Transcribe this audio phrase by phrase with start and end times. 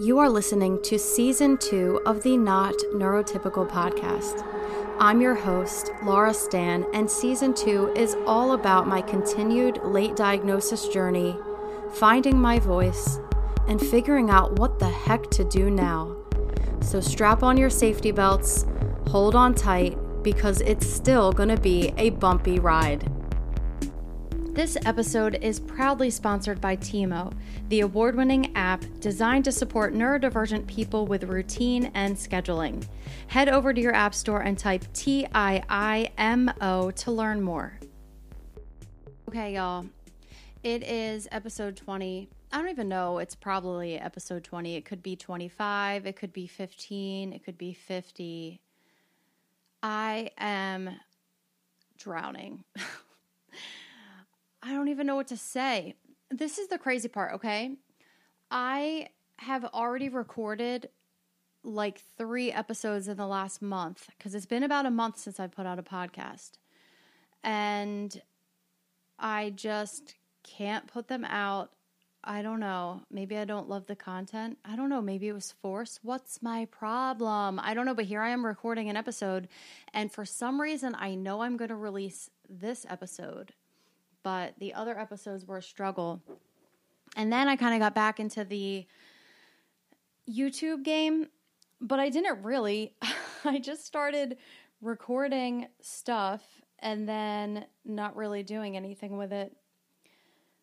[0.00, 4.44] You are listening to season two of the Not Neurotypical podcast.
[5.00, 10.86] I'm your host, Laura Stan, and season two is all about my continued late diagnosis
[10.86, 11.36] journey,
[11.94, 13.18] finding my voice,
[13.66, 16.16] and figuring out what the heck to do now.
[16.80, 18.66] So strap on your safety belts,
[19.08, 23.10] hold on tight, because it's still going to be a bumpy ride.
[24.58, 27.32] This episode is proudly sponsored by Tiimo,
[27.68, 32.84] the award winning app designed to support neurodivergent people with routine and scheduling.
[33.28, 37.40] Head over to your App Store and type T I I M O to learn
[37.40, 37.78] more.
[39.28, 39.86] Okay, y'all.
[40.64, 42.28] It is episode 20.
[42.50, 43.18] I don't even know.
[43.18, 44.74] It's probably episode 20.
[44.74, 46.04] It could be 25.
[46.04, 47.32] It could be 15.
[47.32, 48.60] It could be 50.
[49.84, 50.90] I am
[51.96, 52.64] drowning.
[54.62, 55.94] I don't even know what to say.
[56.30, 57.76] This is the crazy part, okay?
[58.50, 59.08] I
[59.38, 60.88] have already recorded
[61.62, 65.46] like three episodes in the last month because it's been about a month since I
[65.46, 66.52] put out a podcast.
[67.44, 68.20] And
[69.18, 71.72] I just can't put them out.
[72.24, 73.02] I don't know.
[73.10, 74.58] Maybe I don't love the content.
[74.64, 75.00] I don't know.
[75.00, 76.00] Maybe it was forced.
[76.02, 77.60] What's my problem?
[77.62, 77.94] I don't know.
[77.94, 79.48] But here I am recording an episode.
[79.94, 83.54] And for some reason, I know I'm going to release this episode
[84.22, 86.22] but the other episodes were a struggle.
[87.16, 88.86] And then I kind of got back into the
[90.28, 91.28] YouTube game,
[91.80, 92.94] but I didn't really.
[93.44, 94.36] I just started
[94.80, 96.42] recording stuff
[96.80, 99.56] and then not really doing anything with it.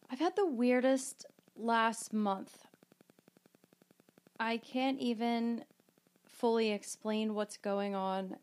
[0.09, 2.65] I've had the weirdest last month.
[4.39, 5.63] I can't even
[6.27, 8.35] fully explain what's going on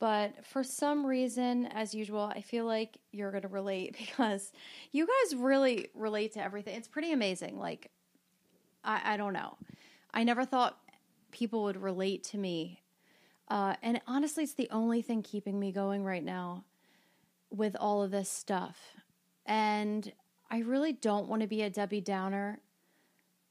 [0.00, 4.50] but for some reason, as usual, I feel like you're going to relate because
[4.90, 6.74] you guys really relate to everything.
[6.76, 7.58] It's pretty amazing.
[7.58, 7.90] Like,
[8.82, 9.56] I, I don't know.
[10.12, 10.78] I never thought
[11.30, 12.80] people would relate to me.
[13.46, 16.64] Uh, and honestly, it's the only thing keeping me going right now
[17.50, 18.78] with all of this stuff.
[19.44, 20.10] And
[20.50, 22.60] I really don't want to be a Debbie Downer,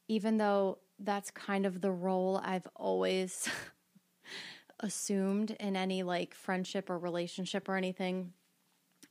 [0.07, 3.47] even though that's kind of the role I've always
[4.79, 8.33] assumed in any like friendship or relationship or anything.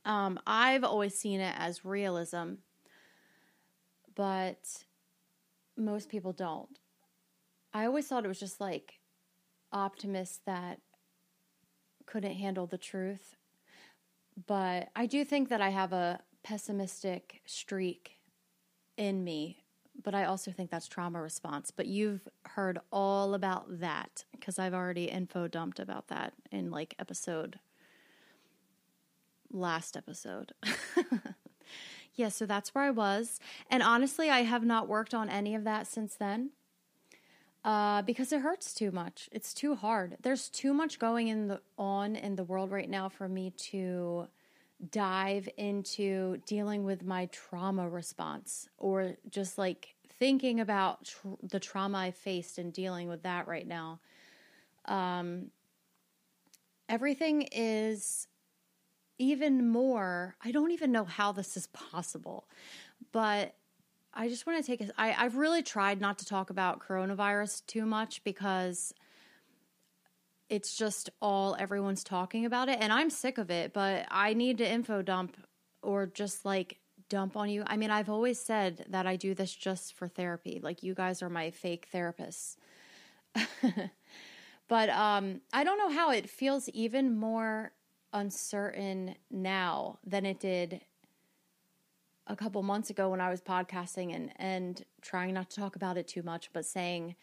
[0.05, 2.53] Um, I've always seen it as realism,
[4.15, 4.83] but
[5.77, 6.79] most people don't.
[7.73, 8.99] I always thought it was just like
[9.71, 10.79] optimists that
[12.05, 13.35] couldn't handle the truth.
[14.47, 18.19] But I do think that I have a pessimistic streak
[18.97, 19.63] in me
[20.03, 21.71] but I also think that's trauma response.
[21.71, 26.95] But you've heard all about that because I've already info dumped about that in like
[26.99, 27.59] episode
[29.51, 30.53] last episode.
[32.15, 33.39] yeah, so that's where I was.
[33.69, 36.51] And honestly, I have not worked on any of that since then.
[37.63, 39.27] Uh, because it hurts too much.
[39.33, 40.15] It's too hard.
[40.21, 44.27] There's too much going in the on in the world right now for me to
[44.91, 51.97] dive into dealing with my trauma response or just like thinking about tr- the trauma
[51.97, 53.99] I faced and dealing with that right now.
[54.85, 55.51] Um,
[56.87, 58.27] everything is
[59.17, 60.35] even more.
[60.43, 62.47] I don't even know how this is possible,
[63.11, 63.55] but
[64.13, 64.91] I just want to take a.
[64.99, 68.93] I, I've really tried not to talk about coronavirus too much because
[70.49, 74.57] it's just all everyone's talking about it and I'm sick of it, but I need
[74.57, 75.37] to info dump
[75.81, 76.79] or just like
[77.09, 77.63] dump on you.
[77.65, 80.59] I mean, I've always said that I do this just for therapy.
[80.61, 82.55] Like you guys are my fake therapists.
[84.67, 87.73] but um I don't know how it feels even more
[88.11, 90.81] uncertain now than it did
[92.25, 95.97] a couple months ago when I was podcasting and and trying not to talk about
[95.97, 97.15] it too much but saying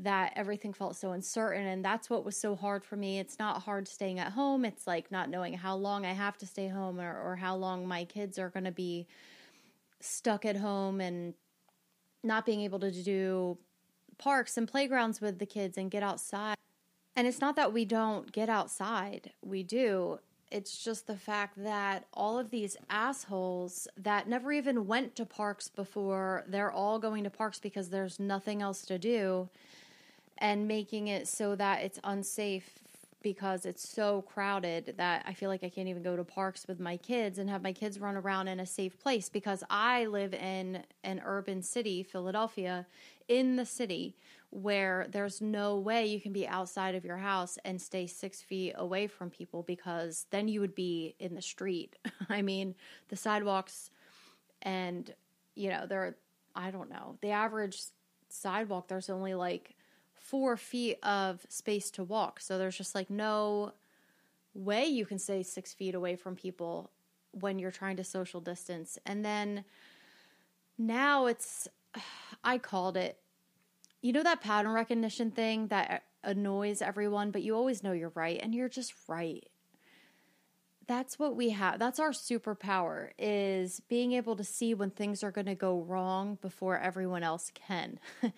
[0.00, 3.18] that everything felt so uncertain and that's what was so hard for me.
[3.18, 4.64] It's not hard staying at home.
[4.64, 7.86] It's like not knowing how long i have to stay home or, or how long
[7.86, 9.06] my kids are going to be
[10.00, 11.34] stuck at home and
[12.22, 13.58] not being able to do
[14.18, 16.56] parks and playgrounds with the kids and get outside.
[17.16, 20.18] And it's not that we don't get outside we do.
[20.50, 25.68] It's just the fact that all of these assholes that never even went to parks
[25.68, 29.48] before they're all going to parks because there's nothing else to do
[30.38, 32.78] and making it so that it's unsafe
[33.22, 36.78] because it's so crowded that I feel like I can't even go to parks with
[36.78, 40.34] my kids and have my kids run around in a safe place because I live
[40.34, 42.86] in an urban city, Philadelphia,
[43.26, 44.16] in the city
[44.50, 48.72] where there's no way you can be outside of your house and stay six feet
[48.76, 51.96] away from people because then you would be in the street.
[52.28, 52.74] I mean,
[53.08, 53.90] the sidewalks
[54.62, 55.12] and,
[55.54, 56.16] you know, they're,
[56.54, 57.82] I don't know, the average
[58.28, 59.74] sidewalk, there's only like
[60.28, 62.40] four feet of space to walk.
[62.40, 63.72] So there's just like no
[64.54, 66.90] way you can stay six feet away from people
[67.32, 68.98] when you're trying to social distance.
[69.06, 69.64] And then
[70.76, 71.68] now it's,
[72.44, 73.18] I called it,
[74.02, 78.38] you know, that pattern recognition thing that annoys everyone, but you always know you're right
[78.42, 79.48] and you're just right.
[80.88, 81.78] That's what we have.
[81.78, 86.38] That's our superpower is being able to see when things are going to go wrong
[86.40, 88.00] before everyone else can.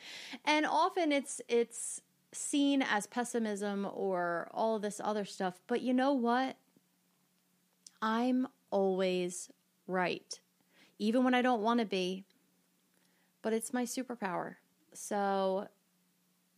[0.44, 2.02] and often it's it's
[2.32, 6.56] seen as pessimism or all this other stuff, but you know what?
[8.02, 9.48] I'm always
[9.86, 10.40] right.
[10.98, 12.24] Even when I don't want to be,
[13.42, 14.56] but it's my superpower.
[14.92, 15.68] So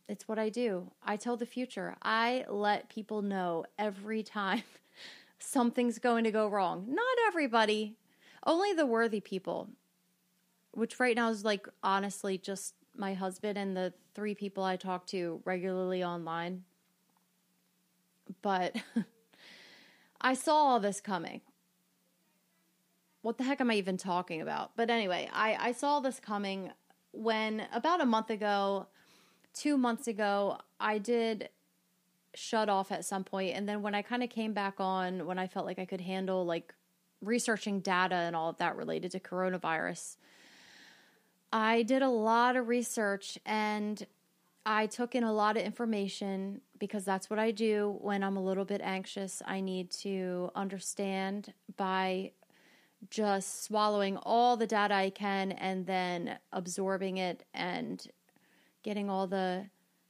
[0.09, 0.91] it's what I do.
[1.03, 1.95] I tell the future.
[2.01, 4.63] I let people know every time
[5.43, 6.85] something's going to go wrong.
[6.87, 7.97] Not everybody,
[8.45, 9.69] only the worthy people,
[10.71, 15.05] which right now is like honestly just my husband and the three people I talk
[15.07, 16.63] to regularly online.
[18.41, 18.75] But
[20.21, 21.41] I saw all this coming.
[23.21, 24.71] What the heck am I even talking about?
[24.75, 26.71] But anyway, I, I saw this coming
[27.11, 28.87] when about a month ago,
[29.53, 31.49] two months ago, I did
[32.35, 35.37] shut off at some point and then when i kind of came back on when
[35.37, 36.73] i felt like i could handle like
[37.21, 40.17] researching data and all of that related to coronavirus
[41.51, 44.05] i did a lot of research and
[44.65, 47.97] i took in a lot of information because that's what i do.
[48.01, 52.31] When i'm a little bit anxious i need to understand by
[53.09, 58.07] just swallowing all the data i can and then absorbing it and
[58.83, 59.65] getting all the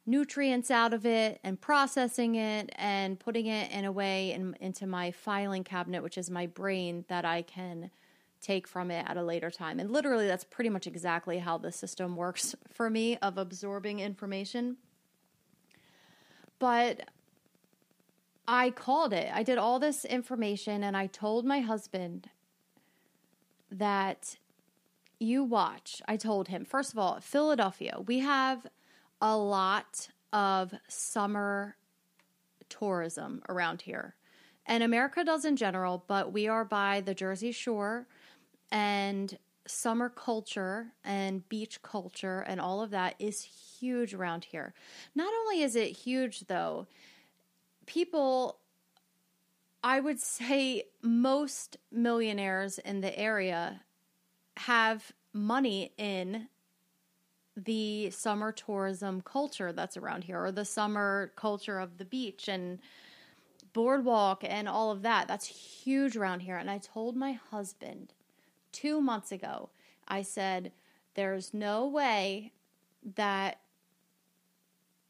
[0.06, 4.86] nutrients out of it and processing it and putting it in a way in, into
[4.86, 7.90] my filing cabinet, which is my brain, that I can
[8.42, 9.80] take from it at a later time.
[9.80, 14.78] And literally, that's pretty much exactly how the system works for me of absorbing information.
[16.60, 17.10] But
[18.48, 19.30] I called it.
[19.34, 22.30] I did all this information and I told my husband
[23.72, 24.38] that
[25.20, 26.02] you watch.
[26.08, 28.68] I told him, first of all, Philadelphia, we have
[29.24, 31.78] a lot of summer
[32.68, 34.16] tourism around here.
[34.66, 38.06] And America does in general, but we are by the Jersey Shore
[38.70, 43.44] and summer culture and beach culture and all of that is
[43.80, 44.74] huge around here.
[45.16, 46.88] Not only is it huge though,
[47.86, 48.60] people
[49.82, 53.82] I would say most millionaires in the area
[54.58, 56.48] have money in
[57.56, 62.80] the summer tourism culture that's around here or the summer culture of the beach and
[63.74, 65.28] boardwalk and all of that.
[65.28, 66.58] That's huge around here.
[66.58, 68.14] And I told my husband
[68.72, 69.70] two months ago,
[70.08, 70.72] I said,
[71.16, 72.54] there's no way
[73.16, 73.60] that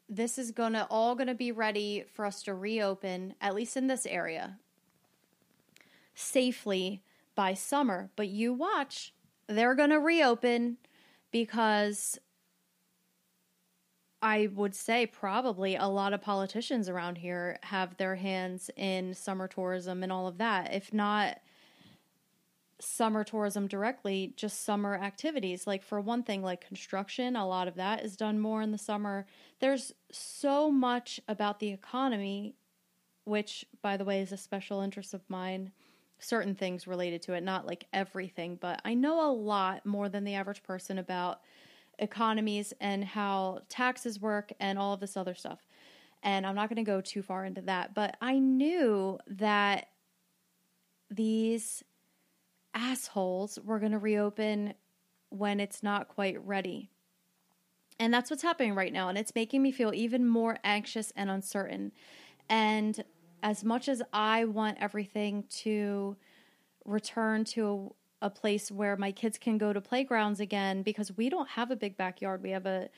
[0.08, 4.04] this is gonna all gonna be ready for us to reopen, at least in this
[4.04, 4.58] area,
[6.14, 7.02] safely
[7.34, 8.10] by summer.
[8.16, 9.14] But you watch,
[9.46, 10.76] they're gonna reopen
[11.30, 12.18] because
[14.24, 19.46] I would say probably a lot of politicians around here have their hands in summer
[19.46, 20.72] tourism and all of that.
[20.72, 21.40] If not
[22.80, 25.66] summer tourism directly, just summer activities.
[25.66, 28.78] Like, for one thing, like construction, a lot of that is done more in the
[28.78, 29.26] summer.
[29.60, 32.54] There's so much about the economy,
[33.24, 35.70] which, by the way, is a special interest of mine.
[36.18, 40.24] Certain things related to it, not like everything, but I know a lot more than
[40.24, 41.42] the average person about
[41.98, 45.66] economies and how taxes work and all of this other stuff.
[46.22, 49.88] And I'm not going to go too far into that, but I knew that
[51.10, 51.84] these
[52.72, 54.74] assholes were going to reopen
[55.28, 56.90] when it's not quite ready.
[57.98, 59.08] And that's what's happening right now.
[59.08, 61.92] And it's making me feel even more anxious and uncertain.
[62.48, 63.04] And
[63.42, 66.16] as much as I want everything to
[66.84, 71.50] return to a place where my kids can go to playgrounds again because we don't
[71.50, 72.42] have a big backyard.
[72.42, 72.88] We have a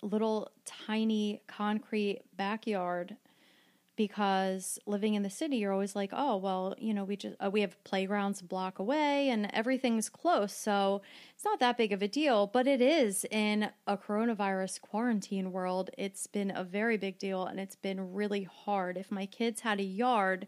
[0.00, 3.16] little tiny concrete backyard
[3.96, 7.48] because living in the city you're always like oh well you know we just uh,
[7.48, 10.52] we have playgrounds a block away and everything's close.
[10.52, 11.02] So
[11.34, 15.90] it's not that big of a deal but it is in a coronavirus quarantine world.
[15.98, 18.96] It's been a very big deal and it's been really hard.
[18.96, 20.46] If my kids had a yard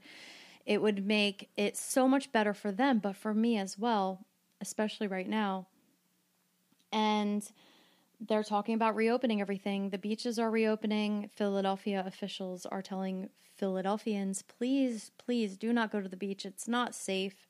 [0.67, 4.27] it would make it so much better for them, but for me as well,
[4.61, 5.69] especially right now.
[6.91, 7.49] And
[8.21, 9.91] they're talking about reopening everything.
[9.91, 11.31] The beaches are reopening.
[11.35, 16.45] Philadelphia officials are telling Philadelphians, please, please do not go to the beach.
[16.45, 17.47] It's not safe.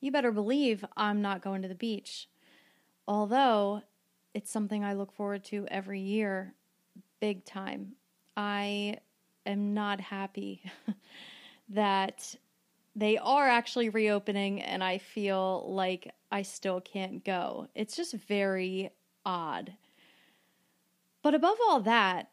[0.00, 2.28] You better believe I'm not going to the beach.
[3.08, 3.82] Although
[4.34, 6.54] it's something I look forward to every year,
[7.20, 7.92] big time.
[8.36, 8.98] I
[9.46, 10.62] am not happy
[11.68, 12.34] that
[12.96, 17.68] they are actually reopening and I feel like I still can't go.
[17.74, 18.90] It's just very
[19.24, 19.74] odd.
[21.22, 22.30] But above all that,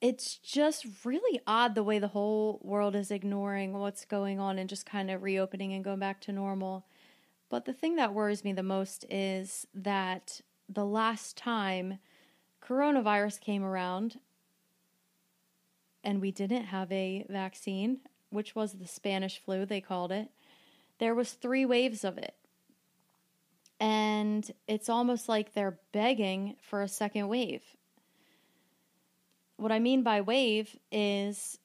[0.00, 4.68] it's just really odd the way the whole world is ignoring what's going on and
[4.68, 6.86] just kind of reopening and going back to normal.
[7.50, 11.98] But the thing that worries me the most is that the last time
[12.62, 14.20] coronavirus came around
[16.02, 20.28] and we didn't have a vaccine, which was the Spanish flu, they called it,
[20.98, 22.34] there was three waves of it.
[23.78, 27.62] And it's almost like they're begging for a second wave
[29.60, 31.58] what I mean by wave is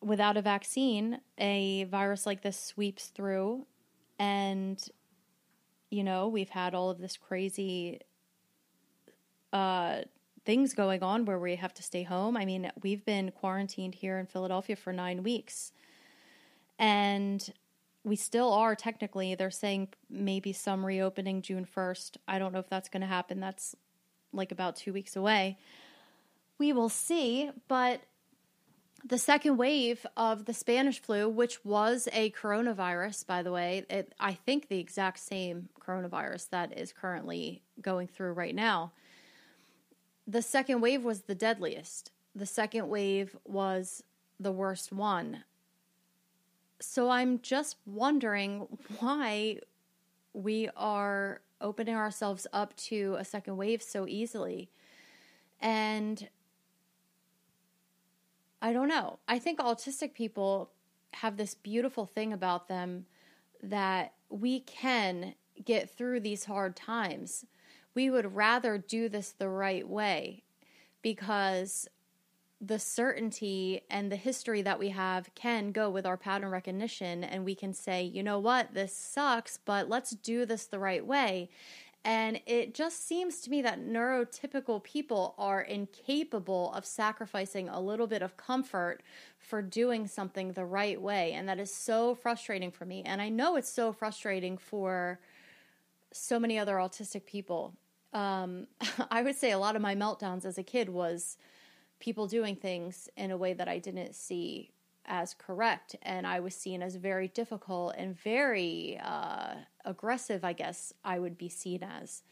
[0.00, 3.66] without a vaccine, a virus like this sweeps through,
[4.18, 4.82] and
[5.90, 8.00] you know, we've had all of this crazy
[9.52, 10.00] uh,
[10.48, 12.34] things going on where we have to stay home.
[12.34, 15.72] I mean, we've been quarantined here in Philadelphia for nine weeks,
[16.78, 17.52] and
[18.02, 19.34] we still are technically.
[19.34, 22.16] They're saying maybe some reopening June 1st.
[22.26, 23.40] I don't know if that's going to happen.
[23.40, 23.76] That's
[24.32, 25.58] like about two weeks away
[26.58, 27.50] we will see.
[27.68, 28.02] But
[29.04, 34.14] the second wave of the Spanish flu, which was a coronavirus, by the way, it,
[34.18, 38.92] I think the exact same coronavirus that is currently going through right now.
[40.28, 42.12] The second wave was the deadliest.
[42.34, 44.04] The second wave was
[44.38, 45.44] the worst one.
[46.80, 48.68] So I'm just wondering
[48.98, 49.60] why
[50.34, 54.68] we are opening ourselves up to a second wave so easily.
[55.60, 56.28] And
[58.60, 59.18] I don't know.
[59.26, 60.70] I think autistic people
[61.14, 63.06] have this beautiful thing about them
[63.62, 67.46] that we can get through these hard times.
[67.94, 70.44] We would rather do this the right way
[71.02, 71.88] because
[72.60, 77.44] the certainty and the history that we have can go with our pattern recognition and
[77.44, 81.48] we can say, you know what, this sucks, but let's do this the right way.
[82.04, 88.06] And it just seems to me that neurotypical people are incapable of sacrificing a little
[88.06, 89.02] bit of comfort
[89.38, 91.32] for doing something the right way.
[91.32, 93.02] And that is so frustrating for me.
[93.04, 95.20] And I know it's so frustrating for
[96.12, 97.74] so many other autistic people.
[98.12, 98.66] Um,
[99.10, 101.36] I would say a lot of my meltdowns as a kid was
[102.00, 104.70] people doing things in a way that I didn't see
[105.08, 110.92] as correct, and I was seen as very difficult and very uh, aggressive, I guess
[111.02, 112.22] I would be seen as.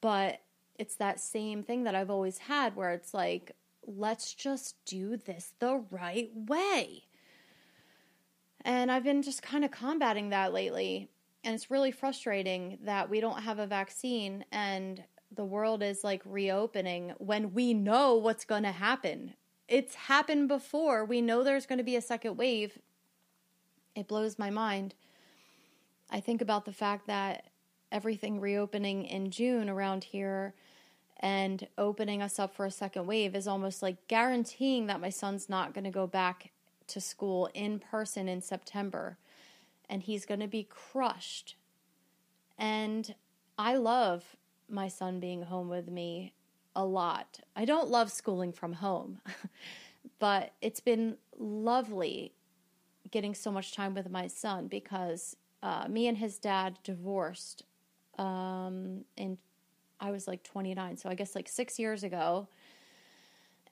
[0.00, 0.40] But
[0.78, 3.52] it's that same thing that I've always had where it's like,
[3.86, 7.04] let's just do this the right way.
[8.64, 11.08] And I've been just kind of combating that lately.
[11.44, 15.02] And it's really frustrating that we don't have a vaccine and
[15.34, 19.34] the world is like reopening when we know what's going to happen
[19.72, 21.06] it's happened before.
[21.06, 22.78] We know there's going to be a second wave.
[23.94, 24.94] It blows my mind.
[26.10, 27.46] I think about the fact that
[27.90, 30.52] everything reopening in June around here
[31.20, 35.48] and opening us up for a second wave is almost like guaranteeing that my son's
[35.48, 36.50] not going to go back
[36.88, 39.16] to school in person in September
[39.92, 41.56] and he's going to be crushed.
[42.58, 43.14] And
[43.58, 46.32] I love my son being home with me
[46.74, 47.40] a lot.
[47.54, 49.20] I don't love schooling from home,
[50.18, 52.32] but it's been lovely
[53.10, 57.64] getting so much time with my son because uh, me and his dad divorced
[58.18, 59.36] um, and
[60.00, 62.48] I was like 29, so I guess like six years ago,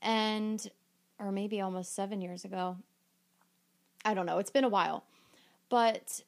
[0.03, 0.71] and
[1.19, 2.77] or maybe almost seven years ago.
[4.05, 4.39] I don't know.
[4.39, 5.05] It's been a while,
[5.71, 6.23] but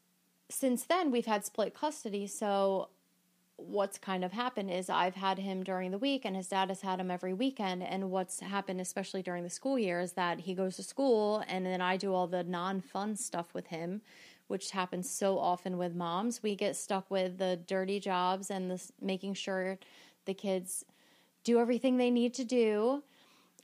[0.48, 2.88] since then we've had split custody, so
[3.56, 6.80] what's kind of happened is I've had him during the week and his dad has
[6.80, 7.82] had him every weekend.
[7.82, 11.64] And what's happened, especially during the school year, is that he goes to school and
[11.64, 14.02] then I do all the non fun stuff with him,
[14.48, 16.42] which happens so often with moms.
[16.42, 19.78] We get stuck with the dirty jobs and the, making sure
[20.24, 20.84] the kids
[21.44, 23.02] do everything they need to do.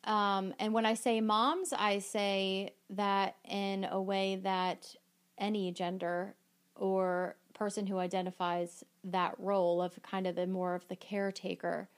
[0.04, 4.94] Um, and when I say moms, I say that in a way that
[5.38, 6.34] any gender
[6.74, 11.88] or person who identifies that role of kind of the more of the caretaker,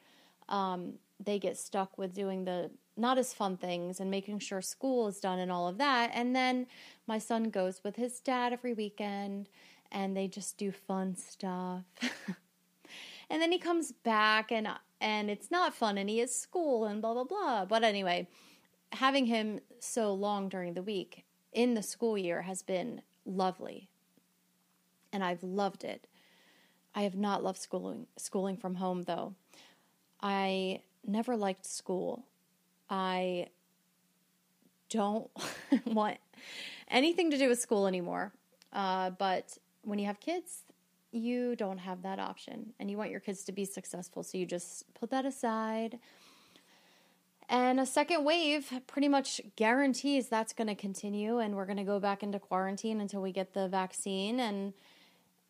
[0.48, 5.08] um, they get stuck with doing the not as fun things and making sure school
[5.08, 6.10] is done and all of that.
[6.12, 6.66] And then
[7.06, 9.48] my son goes with his dad every weekend
[9.90, 11.84] and they just do fun stuff.
[13.30, 14.68] and then he comes back and
[15.00, 17.64] and it's not fun and he has school and blah blah blah.
[17.64, 18.28] But anyway,
[18.92, 23.88] having him so long during the week in the school year has been lovely
[25.12, 26.06] and I've loved it.
[26.94, 29.34] I have not loved schooling schooling from home though.
[30.20, 32.24] I never liked school.
[32.88, 33.48] I
[34.88, 35.30] don't
[35.86, 36.18] want
[36.88, 38.32] anything to do with school anymore.
[38.72, 40.62] Uh, but when you have kids,
[41.12, 44.22] you don't have that option and you want your kids to be successful.
[44.22, 45.98] So you just put that aside.
[47.50, 51.84] And a second wave pretty much guarantees that's going to continue, and we're going to
[51.84, 54.38] go back into quarantine until we get the vaccine.
[54.38, 54.72] And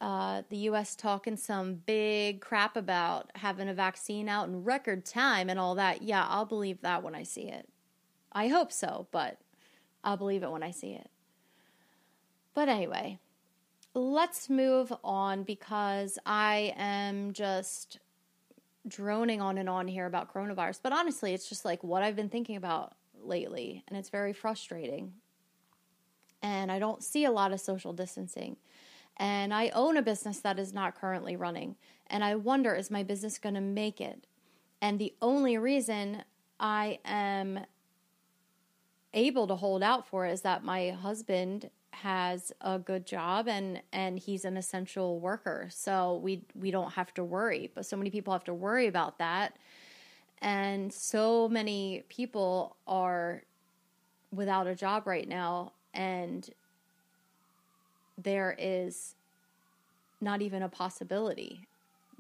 [0.01, 5.51] uh, the US talking some big crap about having a vaccine out in record time
[5.51, 6.01] and all that.
[6.01, 7.69] Yeah, I'll believe that when I see it.
[8.33, 9.37] I hope so, but
[10.03, 11.11] I'll believe it when I see it.
[12.55, 13.19] But anyway,
[13.93, 17.99] let's move on because I am just
[18.89, 20.81] droning on and on here about coronavirus.
[20.83, 25.15] But honestly, it's just like what I've been thinking about lately, and it's very frustrating.
[26.43, 28.57] And I don't see a lot of social distancing.
[29.19, 31.77] And I own a business that is not currently running.
[32.07, 34.27] And I wonder, is my business going to make it?
[34.81, 36.25] And the only reason
[36.59, 37.61] I am
[39.13, 44.19] able to hold out for is that my husband has a good job and and
[44.19, 45.69] he's an essential worker.
[45.71, 49.19] So we we don't have to worry but so many people have to worry about
[49.19, 49.57] that.
[50.43, 53.43] And so many people are
[54.33, 56.49] without a job right now and
[58.17, 59.15] there is
[60.21, 61.67] not even a possibility.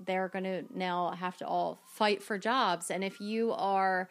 [0.04, 2.90] They're going to now have to all fight for jobs.
[2.90, 4.08] And if you are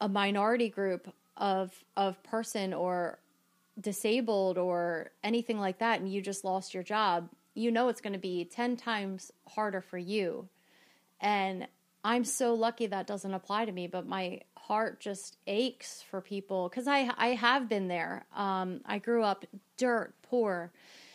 [0.00, 3.18] a minority group of of person or
[3.80, 8.12] disabled or anything like that and you just lost your job, you know it's going
[8.12, 10.48] to be 10 times harder for you.
[11.20, 11.66] And
[12.04, 16.68] I'm so lucky that doesn't apply to me, but my heart just aches for people
[16.68, 18.24] because I I have been there.
[18.36, 19.44] Um, I grew up
[19.76, 20.72] dirt poor,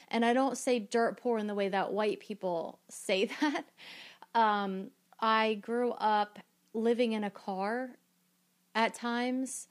[0.09, 3.65] and I don't say dirt poor in the way that white people say that.
[4.35, 6.39] Um, I grew up
[6.73, 7.91] living in a car
[8.75, 9.67] at times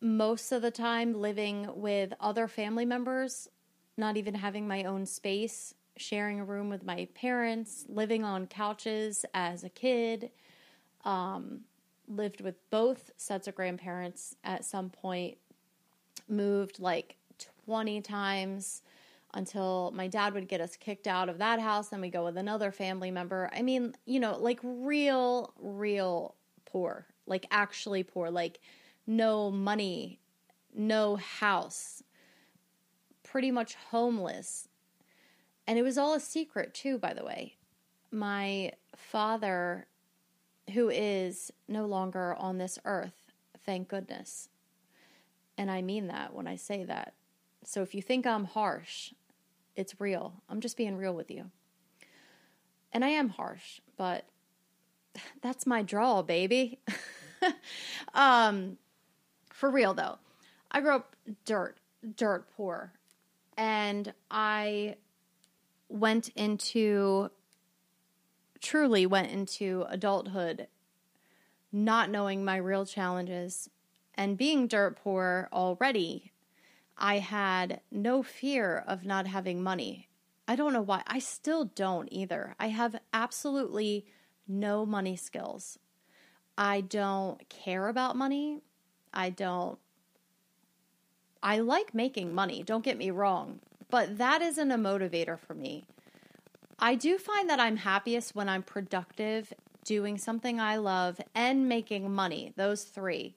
[0.00, 3.48] most of the time living with other family members,
[3.96, 9.24] not even having my own space, sharing a room with my parents, living on couches
[9.34, 10.30] as a kid,
[11.04, 11.60] um,
[12.08, 15.36] lived with both sets of grandparents at some point,
[16.28, 17.16] moved like
[17.66, 18.82] 20 times
[19.34, 21.92] until my dad would get us kicked out of that house.
[21.92, 23.50] and we go with another family member.
[23.54, 26.34] I mean, you know, like real, real
[26.64, 28.60] poor, like actually poor, like
[29.10, 30.20] no money,
[30.72, 32.02] no house,
[33.24, 34.68] pretty much homeless.
[35.66, 37.56] And it was all a secret, too, by the way.
[38.12, 39.86] My father,
[40.74, 43.32] who is no longer on this earth,
[43.64, 44.48] thank goodness.
[45.58, 47.14] And I mean that when I say that.
[47.64, 49.12] So if you think I'm harsh,
[49.74, 50.34] it's real.
[50.48, 51.50] I'm just being real with you.
[52.92, 54.24] And I am harsh, but
[55.42, 56.78] that's my draw, baby.
[58.14, 58.78] um,
[59.60, 60.18] for real though,
[60.70, 61.76] I grew up dirt,
[62.16, 62.94] dirt poor.
[63.58, 64.96] And I
[65.90, 67.30] went into,
[68.62, 70.66] truly went into adulthood
[71.72, 73.68] not knowing my real challenges.
[74.14, 76.32] And being dirt poor already,
[76.96, 80.08] I had no fear of not having money.
[80.48, 81.02] I don't know why.
[81.06, 82.56] I still don't either.
[82.58, 84.06] I have absolutely
[84.48, 85.78] no money skills.
[86.56, 88.62] I don't care about money.
[89.12, 89.78] I don't.
[91.42, 95.86] I like making money, don't get me wrong, but that isn't a motivator for me.
[96.78, 99.52] I do find that I'm happiest when I'm productive,
[99.84, 102.52] doing something I love, and making money.
[102.56, 103.36] Those three.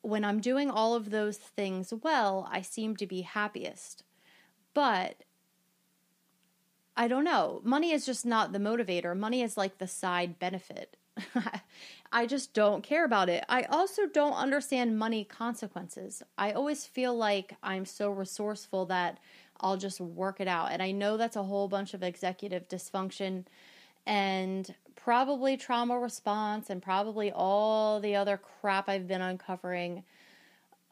[0.00, 4.04] When I'm doing all of those things well, I seem to be happiest.
[4.74, 5.24] But
[6.96, 7.60] I don't know.
[7.64, 9.16] Money is just not the motivator.
[9.16, 10.96] Money is like the side benefit.
[12.12, 13.44] I just don't care about it.
[13.48, 16.22] I also don't understand money consequences.
[16.36, 19.18] I always feel like I'm so resourceful that
[19.60, 20.72] I'll just work it out.
[20.72, 23.44] And I know that's a whole bunch of executive dysfunction
[24.06, 30.04] and probably trauma response and probably all the other crap I've been uncovering.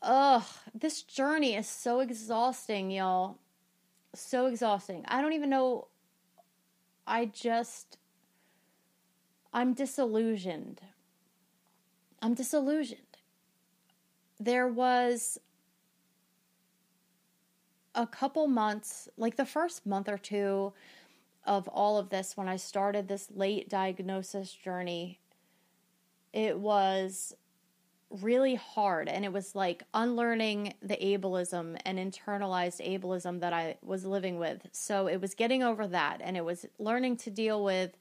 [0.02, 3.38] Ugh, this journey is so exhausting, y'all.
[4.14, 5.04] So exhausting.
[5.09, 5.88] I don't even know.
[7.06, 7.98] I just
[9.52, 10.80] I'm disillusioned.
[12.22, 13.00] I'm disillusioned.
[14.38, 15.38] There was
[17.94, 20.72] a couple months, like the first month or two
[21.44, 25.18] of all of this, when I started this late diagnosis journey,
[26.32, 27.34] it was
[28.10, 34.04] really hard and it was like unlearning the ableism and internalized ableism that I was
[34.04, 34.66] living with.
[34.72, 37.96] So it was getting over that and it was learning to deal with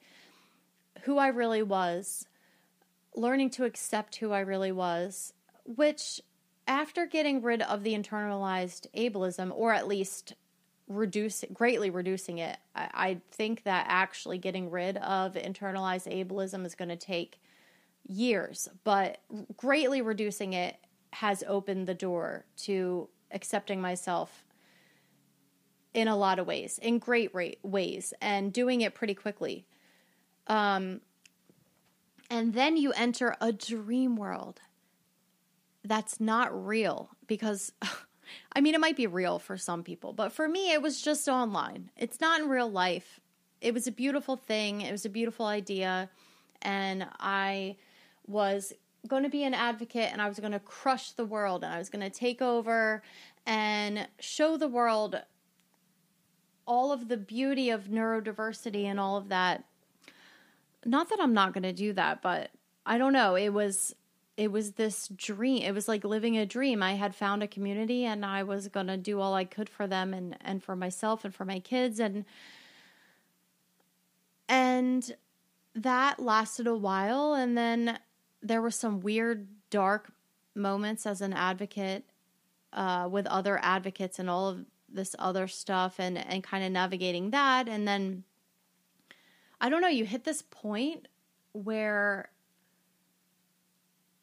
[1.04, 2.26] who I really was,
[3.16, 5.34] learning to accept who I really was,
[5.66, 6.22] which
[6.68, 10.36] after getting rid of the internalized ableism or at least
[10.88, 16.76] reduce greatly reducing it, I, I think that actually getting rid of internalized ableism is
[16.76, 17.40] going to take
[18.08, 19.20] years, but
[19.56, 20.78] greatly reducing it
[21.14, 24.44] has opened the door to accepting myself
[25.94, 27.34] in a lot of ways, in great
[27.64, 29.66] ways, and doing it pretty quickly.
[30.50, 31.02] Um,
[32.30, 34.60] and then you enter a dream world
[35.84, 37.72] that's not real because,
[38.54, 41.28] I mean, it might be real for some people, but for me, it was just
[41.28, 41.92] online.
[41.96, 43.20] It's not in real life.
[43.62, 46.10] It was a beautiful thing, it was a beautiful idea,
[46.62, 47.78] and I
[48.28, 48.74] was
[49.08, 51.78] going to be an advocate and I was going to crush the world and I
[51.78, 53.02] was going to take over
[53.46, 55.22] and show the world
[56.66, 59.64] all of the beauty of neurodiversity and all of that.
[60.86, 62.52] Not that I'm not going to do that, but
[62.86, 63.36] I don't know.
[63.36, 63.96] It was
[64.38, 65.64] it was this dream.
[65.64, 66.82] It was like living a dream.
[66.82, 69.86] I had found a community and I was going to do all I could for
[69.86, 72.26] them and and for myself and for my kids and
[74.48, 75.16] and
[75.76, 78.00] that lasted a while and then
[78.42, 80.12] there were some weird, dark
[80.56, 82.06] moments as an advocate
[82.74, 87.32] uh, with other advocates and all of this other stuff and, and kind of navigating
[87.32, 87.68] that.
[87.68, 88.24] And then,
[89.62, 91.08] I don't know, you hit this point
[91.52, 92.30] where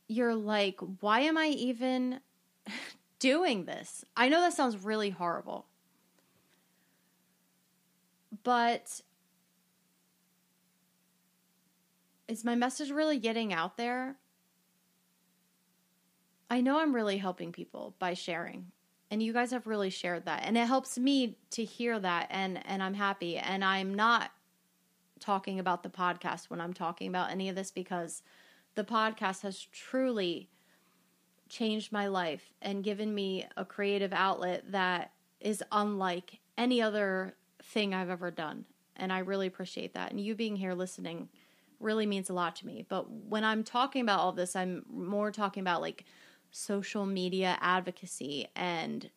[0.08, 2.20] you're like, why am I even
[3.18, 4.04] doing this?
[4.16, 5.66] I know that sounds really horrible.
[8.42, 9.00] But
[12.28, 14.16] is my message really getting out there?
[16.48, 18.66] I know I'm really helping people by sharing.
[19.10, 20.42] And you guys have really shared that.
[20.44, 24.30] And it helps me to hear that and and I'm happy and I'm not
[25.20, 28.22] talking about the podcast when I'm talking about any of this because
[28.74, 30.50] the podcast has truly
[31.48, 37.94] changed my life and given me a creative outlet that is unlike any other thing
[37.94, 38.64] I've ever done.
[38.96, 40.10] And I really appreciate that.
[40.10, 41.28] And you being here listening
[41.78, 42.84] really means a lot to me.
[42.88, 46.04] But when I'm talking about all this, I'm more talking about like
[46.50, 49.10] social media advocacy and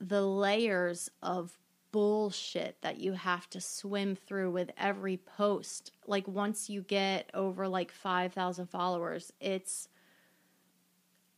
[0.00, 1.58] the layers of
[1.90, 5.92] bullshit that you have to swim through with every post.
[6.06, 9.88] Like once you get over like 5,000 followers, it's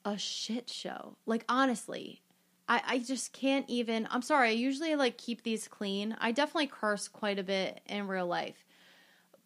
[0.04, 1.16] a shit show.
[1.26, 2.22] Like honestly,
[2.68, 6.16] I, I just can't even I'm sorry, I usually like keep these clean.
[6.20, 8.64] I definitely curse quite a bit in real life.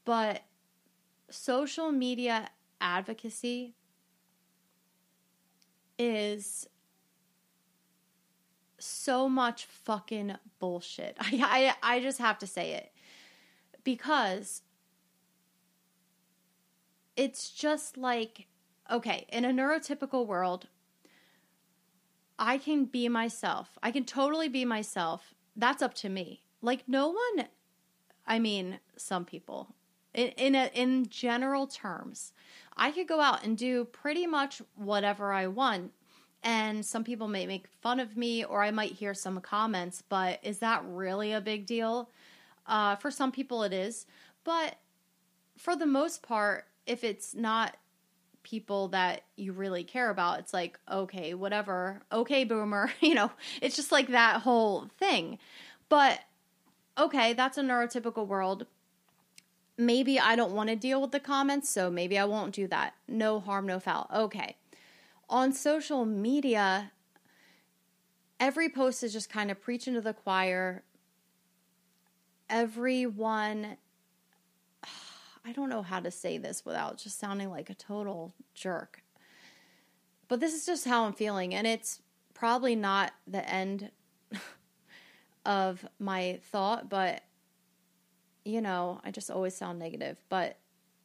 [0.04, 0.42] But
[1.30, 3.74] social media advocacy
[5.98, 6.68] is
[8.84, 11.16] so much fucking bullshit.
[11.20, 12.92] I, I I just have to say it
[13.82, 14.62] because
[17.16, 18.46] it's just like
[18.90, 20.68] okay, in a neurotypical world,
[22.38, 23.78] I can be myself.
[23.82, 25.34] I can totally be myself.
[25.56, 26.42] That's up to me.
[26.60, 27.46] Like no one
[28.26, 29.74] I mean, some people
[30.14, 32.32] in in, a, in general terms,
[32.76, 35.92] I could go out and do pretty much whatever I want.
[36.44, 40.38] And some people may make fun of me, or I might hear some comments, but
[40.42, 42.10] is that really a big deal?
[42.66, 44.06] Uh, for some people, it is.
[44.44, 44.76] But
[45.56, 47.78] for the most part, if it's not
[48.42, 52.02] people that you really care about, it's like, okay, whatever.
[52.12, 52.92] Okay, boomer.
[53.00, 53.30] You know,
[53.62, 55.38] it's just like that whole thing.
[55.88, 56.20] But
[56.98, 58.66] okay, that's a neurotypical world
[59.76, 62.94] maybe I don't want to deal with the comments, so maybe I won't do that.
[63.08, 64.08] No harm, no foul.
[64.14, 64.56] Okay.
[65.28, 66.92] On social media,
[68.38, 70.82] every post is just kind of preaching to the choir.
[72.48, 73.76] Everyone,
[75.44, 79.02] I don't know how to say this without just sounding like a total jerk.
[80.28, 82.00] But this is just how I'm feeling, and it's
[82.32, 83.90] probably not the end
[85.46, 87.22] of my thought, but
[88.44, 90.58] you know, I just always sound negative, but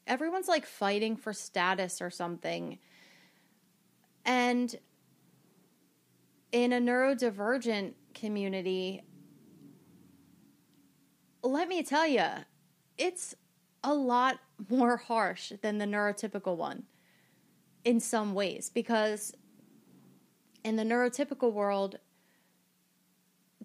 [0.07, 2.79] everyone's like fighting for status or something.
[4.29, 4.75] And
[6.51, 9.01] in a neurodivergent community,
[11.41, 12.27] let me tell you,
[12.95, 13.33] it's
[13.83, 14.37] a lot
[14.69, 16.83] more harsh than the neurotypical one
[17.83, 19.33] in some ways because
[20.63, 21.97] in the neurotypical world,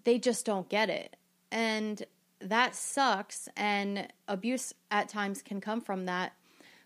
[0.03, 1.15] they just don't get it.
[1.51, 2.01] And
[2.39, 6.33] that sucks and abuse at times can come from that.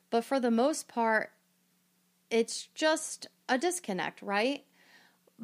[0.10, 1.32] But for the most part,
[2.30, 4.64] it's just a disconnect, right?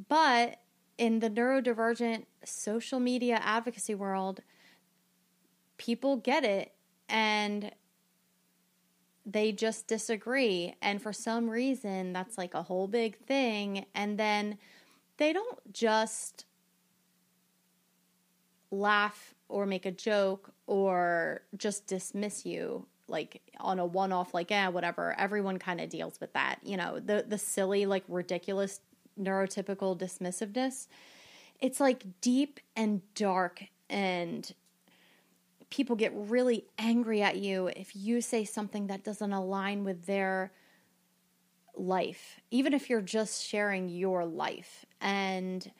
[0.07, 0.59] But
[0.97, 4.41] in the neurodivergent social media advocacy world,
[5.77, 6.73] people get it
[7.09, 7.71] and
[9.25, 10.75] they just disagree.
[10.81, 13.85] And for some reason, that's like a whole big thing.
[13.95, 14.57] And then
[15.17, 16.45] they don't just
[18.71, 24.51] laugh or make a joke or just dismiss you like on a one off like
[24.51, 28.81] yeah, whatever everyone kind of deals with that you know the the silly like ridiculous
[29.19, 30.87] neurotypical dismissiveness
[31.59, 34.53] it's like deep and dark and
[35.69, 40.51] people get really angry at you if you say something that doesn't align with their
[41.75, 45.71] life even if you're just sharing your life and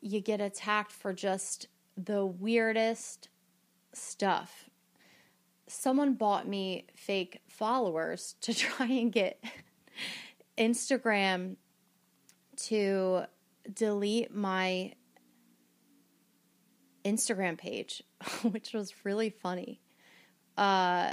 [0.00, 3.28] you get attacked for just the weirdest
[3.92, 4.68] stuff
[5.74, 9.42] someone bought me fake followers to try and get
[10.56, 11.56] Instagram
[12.56, 13.24] to
[13.72, 14.92] delete my
[17.04, 18.02] Instagram page,
[18.42, 19.80] which was really funny.
[20.56, 21.12] Uh,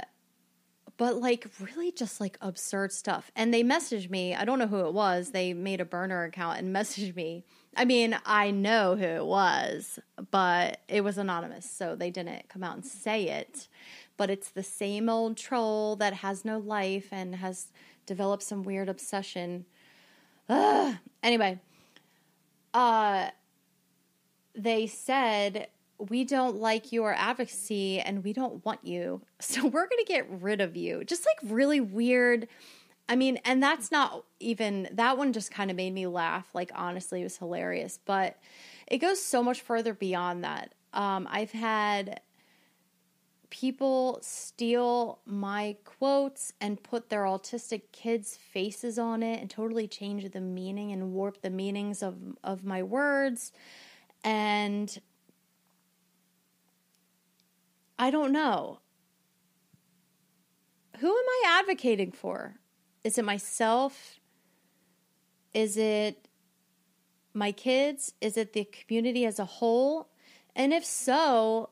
[0.96, 3.30] but like really just like absurd stuff.
[3.34, 4.34] And they messaged me.
[4.34, 5.30] I don't know who it was.
[5.30, 7.44] They made a burner account and messaged me.
[7.76, 9.98] I mean, I know who it was,
[10.30, 13.66] but it was anonymous, so they didn't come out and say it
[14.22, 17.72] but it's the same old troll that has no life and has
[18.06, 19.64] developed some weird obsession.
[20.48, 20.94] Ugh.
[21.24, 21.58] Anyway,
[22.72, 23.30] uh,
[24.54, 25.66] they said,
[25.98, 29.22] We don't like your advocacy and we don't want you.
[29.40, 31.02] So we're going to get rid of you.
[31.02, 32.46] Just like really weird.
[33.08, 36.46] I mean, and that's not even, that one just kind of made me laugh.
[36.54, 37.98] Like, honestly, it was hilarious.
[38.04, 38.38] But
[38.86, 40.74] it goes so much further beyond that.
[40.92, 42.20] Um, I've had
[43.52, 50.28] people steal my quotes and put their autistic kids' faces on it and totally change
[50.30, 53.52] the meaning and warp the meanings of, of my words.
[54.24, 54.98] And
[57.98, 58.80] I don't know.
[61.00, 62.54] Who am I advocating for?
[63.04, 64.18] Is it myself?
[65.52, 66.26] Is it
[67.34, 68.14] my kids?
[68.22, 70.08] Is it the community as a whole?
[70.56, 71.68] And if so,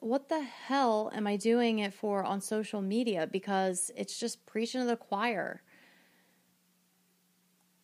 [0.00, 3.26] what the hell am I doing it for on social media?
[3.26, 5.62] Because it's just preaching to the choir.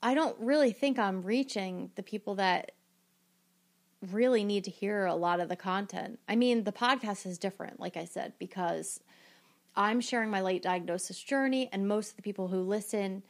[0.02, 2.72] I don't really think I'm reaching the people that
[4.10, 6.18] really need to hear a lot of the content.
[6.28, 9.00] I mean, the podcast is different, like I said, because
[9.76, 13.22] I'm sharing my late diagnosis journey, and most of the people who listen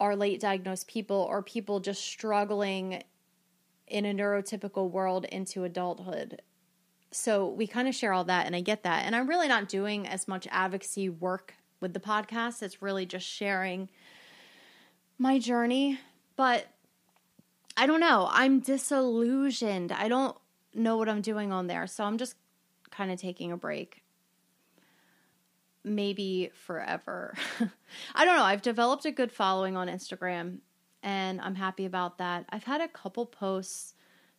[0.00, 3.02] are late diagnosed people or people just struggling
[3.86, 6.40] in a neurotypical world into adulthood
[7.10, 9.04] so we kind of share all that and I get that.
[9.04, 12.62] And I'm really not doing as much advocacy work with the podcast.
[12.62, 13.88] It's really just sharing
[15.18, 15.98] my journey.
[16.36, 16.66] But
[17.76, 18.28] I don't know.
[18.30, 19.92] I'm disillusioned.
[19.92, 20.36] I don't
[20.74, 21.86] know what I'm doing on there.
[21.86, 22.36] So I'm just
[22.90, 24.02] kind of taking a break.
[25.84, 27.34] Maybe forever.
[28.14, 28.44] I don't know.
[28.44, 30.58] I've developed a good following on Instagram
[31.02, 32.44] and I'm happy about that.
[32.50, 33.94] I've had a couple posts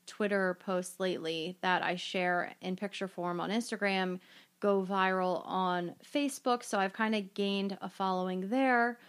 [0.09, 4.19] Twitter posts lately that I share in picture form on Instagram
[4.59, 6.63] go viral on Facebook.
[6.63, 8.99] So I've kind of gained a following there,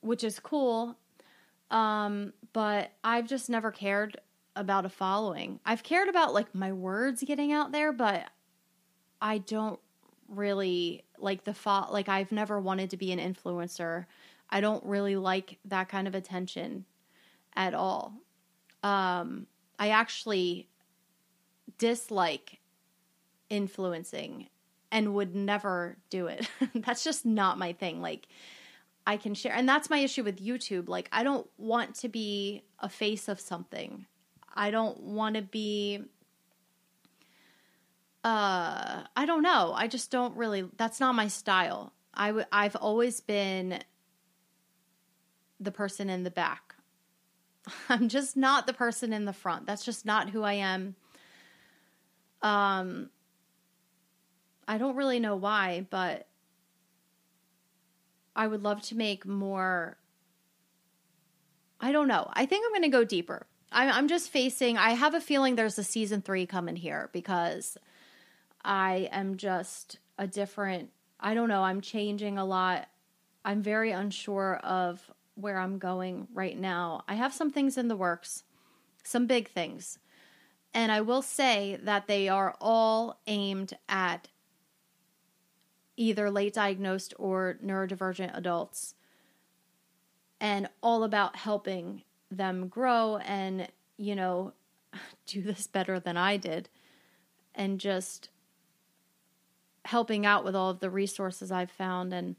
[0.00, 0.96] which is cool.
[1.70, 4.16] Um, but I've just never cared
[4.56, 5.60] about a following.
[5.64, 8.24] I've cared about like my words getting out there, but
[9.20, 9.78] I don't
[10.28, 14.06] really like the fo- like I've never wanted to be an influencer.
[14.48, 16.86] I don't really like that kind of attention
[17.54, 18.14] at all.
[18.82, 19.46] Um
[19.80, 20.68] I actually
[21.78, 22.60] dislike
[23.48, 24.48] influencing
[24.92, 26.48] and would never do it.
[26.74, 28.00] that's just not my thing.
[28.00, 28.28] Like,
[29.06, 30.88] I can share, and that's my issue with YouTube.
[30.88, 34.06] Like, I don't want to be a face of something.
[34.54, 36.04] I don't want to be
[38.22, 39.72] uh I don't know.
[39.74, 41.92] I just don't really that's not my style.
[42.12, 43.78] I w- I've always been
[45.58, 46.69] the person in the back.
[47.88, 49.66] I'm just not the person in the front.
[49.66, 50.94] That's just not who I am.
[52.42, 53.10] Um
[54.66, 56.28] I don't really know why, but
[58.36, 59.96] I would love to make more
[61.80, 62.28] I don't know.
[62.32, 63.46] I think I'm going to go deeper.
[63.72, 67.78] I'm, I'm just facing, I have a feeling there's a season three coming here because
[68.64, 72.88] I am just a different, I don't know, I'm changing a lot.
[73.44, 75.10] I'm very unsure of
[75.40, 77.04] where I'm going right now.
[77.08, 78.44] I have some things in the works,
[79.02, 79.98] some big things.
[80.72, 84.28] And I will say that they are all aimed at
[85.96, 88.94] either late diagnosed or neurodivergent adults
[90.40, 94.52] and all about helping them grow and, you know,
[95.26, 96.68] do this better than I did
[97.54, 98.30] and just
[99.84, 102.36] helping out with all of the resources I've found and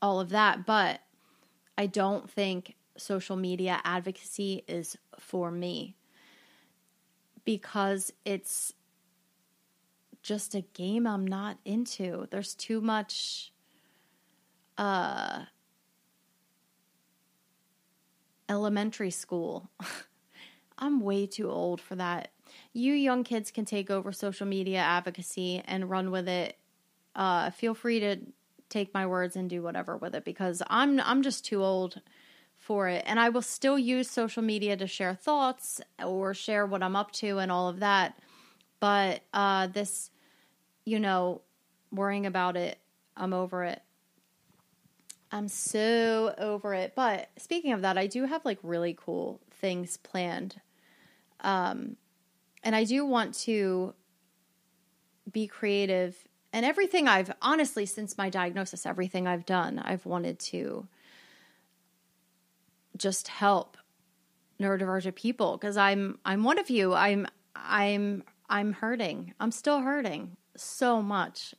[0.00, 0.64] all of that.
[0.64, 1.00] But
[1.78, 5.96] I don't think social media advocacy is for me
[7.44, 8.72] because it's
[10.22, 12.26] just a game I'm not into.
[12.30, 13.52] There's too much
[14.78, 15.44] uh
[18.48, 19.70] elementary school.
[20.78, 22.30] I'm way too old for that.
[22.72, 26.58] You young kids can take over social media advocacy and run with it.
[27.14, 28.18] Uh, feel free to
[28.76, 32.00] take my words and do whatever with it because I'm I'm just too old
[32.58, 33.04] for it.
[33.06, 37.12] And I will still use social media to share thoughts or share what I'm up
[37.12, 38.18] to and all of that.
[38.80, 40.10] But uh, this,
[40.84, 41.42] you know,
[41.92, 42.78] worrying about it,
[43.16, 43.82] I'm over it.
[45.30, 46.94] I'm so over it.
[46.94, 50.60] But speaking of that, I do have like really cool things planned.
[51.40, 51.96] Um,
[52.62, 53.94] and I do want to
[55.30, 56.16] be creative.
[56.56, 60.88] And everything I've honestly, since my diagnosis, everything I've done, I've wanted to
[62.96, 63.76] just help
[64.58, 66.94] neurodivergent people because I'm I'm one of you.
[66.94, 69.34] I'm I'm I'm hurting.
[69.38, 71.54] I'm still hurting so much.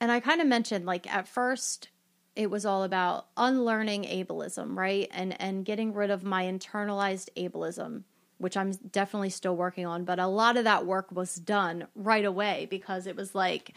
[0.00, 1.90] And I kind of mentioned like at first
[2.34, 5.06] it was all about unlearning ableism, right?
[5.12, 8.02] And and getting rid of my internalized ableism,
[8.38, 12.24] which I'm definitely still working on, but a lot of that work was done right
[12.24, 13.76] away because it was like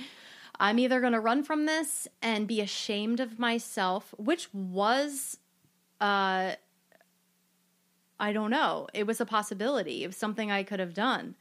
[0.60, 5.38] I'm either going to run from this and be ashamed of myself, which was
[6.00, 6.54] uh,
[8.20, 8.88] I don't know.
[8.94, 10.04] It was a possibility.
[10.04, 11.36] It was something I could have done.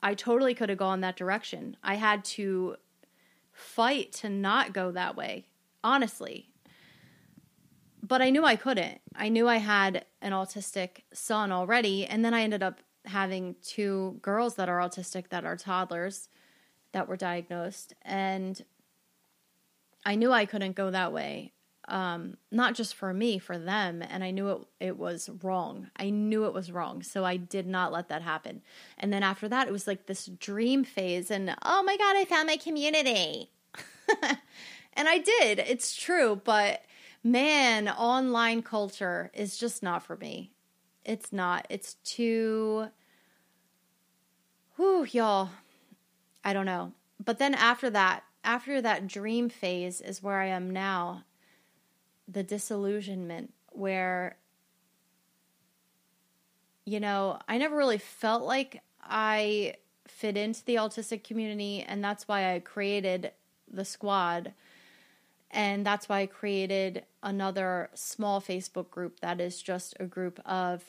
[0.00, 1.76] I totally could have gone that direction.
[1.82, 2.76] I had to
[3.52, 5.46] fight to not go that way,
[5.82, 6.50] honestly.
[8.06, 9.00] But I knew I couldn't.
[9.16, 12.06] I knew I had an autistic son already.
[12.06, 16.28] And then I ended up having two girls that are autistic that are toddlers
[16.92, 17.94] that were diagnosed.
[18.02, 18.62] And
[20.04, 21.54] I knew I couldn't go that way
[21.88, 24.02] um, not just for me, for them.
[24.02, 25.90] And I knew it, it was wrong.
[25.96, 27.02] I knew it was wrong.
[27.02, 28.62] So I did not let that happen.
[28.98, 31.30] And then after that, it was like this dream phase.
[31.30, 33.50] And oh my God, I found my community.
[34.94, 35.58] and I did.
[35.58, 36.40] It's true.
[36.42, 36.84] But
[37.24, 40.52] man, online culture is just not for me.
[41.04, 41.66] It's not.
[41.70, 42.88] It's too.
[44.76, 45.50] Whew, y'all.
[46.44, 46.92] I don't know.
[47.24, 51.24] But then after that, after that dream phase is where I am now
[52.28, 54.36] the disillusionment where
[56.86, 59.74] you know, I never really felt like I
[60.06, 63.32] fit into the autistic community, and that's why I created
[63.70, 64.52] the squad.
[65.54, 70.84] And that's why I created another small Facebook group that is just a group of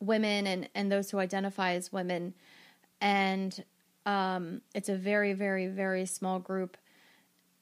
[0.00, 2.32] women and, and those who identify as women.
[3.02, 3.62] And
[4.06, 6.78] um, it's a very, very, very small group.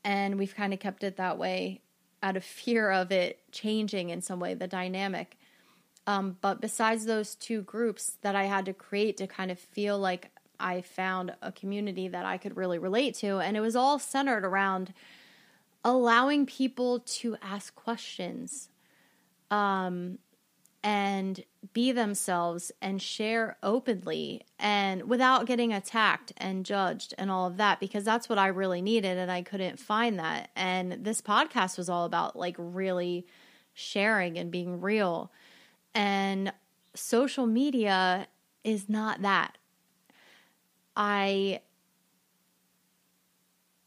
[0.04, 1.80] And we've kind of kept it that way
[2.22, 5.36] out of fear of it changing in some way, the dynamic.
[6.06, 9.98] Um, but besides those two groups that I had to create to kind of feel
[9.98, 13.98] like I found a community that I could really relate to, and it was all
[13.98, 14.94] centered around
[15.84, 18.68] allowing people to ask questions.
[19.50, 20.18] Um,
[20.82, 27.58] and be themselves and share openly and without getting attacked and judged and all of
[27.58, 30.50] that because that's what I really needed and I couldn't find that.
[30.56, 33.26] And this podcast was all about like really
[33.74, 35.30] sharing and being real.
[35.94, 36.52] And
[36.94, 38.26] social media
[38.64, 39.58] is not that.
[40.96, 41.60] I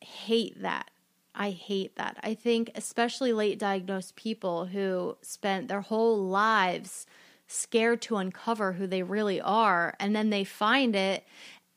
[0.02, 0.92] hate that.
[1.36, 2.18] I hate that.
[2.22, 7.06] I think, especially late diagnosed people who spent their whole lives
[7.48, 11.26] scared to uncover who they really are, and then they find it,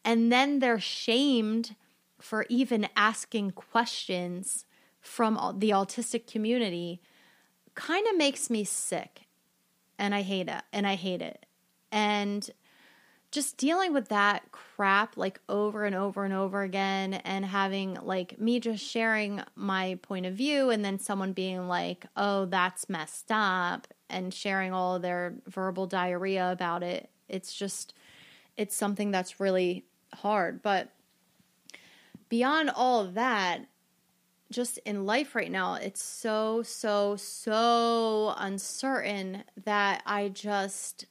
[0.04, 1.74] and then they're shamed
[2.20, 4.64] for even asking questions
[5.00, 7.00] from the autistic community,
[7.74, 9.22] kind of makes me sick.
[9.98, 10.62] And I hate it.
[10.72, 11.46] And I hate it.
[11.92, 12.50] And
[13.30, 18.40] just dealing with that crap like over and over and over again and having like
[18.40, 23.30] me just sharing my point of view and then someone being like, "Oh, that's messed
[23.30, 27.10] up," and sharing all their verbal diarrhea about it.
[27.28, 27.94] It's just
[28.56, 30.92] it's something that's really hard, but
[32.28, 33.66] beyond all of that,
[34.50, 41.06] just in life right now, it's so so so uncertain that I just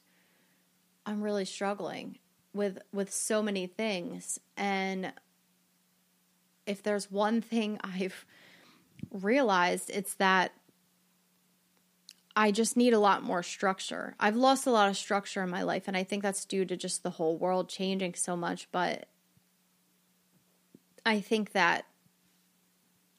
[1.06, 2.18] I'm really struggling
[2.52, 5.12] with with so many things and
[6.66, 8.26] if there's one thing I've
[9.10, 10.52] realized it's that
[12.38, 14.14] I just need a lot more structure.
[14.20, 16.76] I've lost a lot of structure in my life, and I think that's due to
[16.76, 18.68] just the whole world changing so much.
[18.70, 19.08] But
[21.06, 21.86] I think that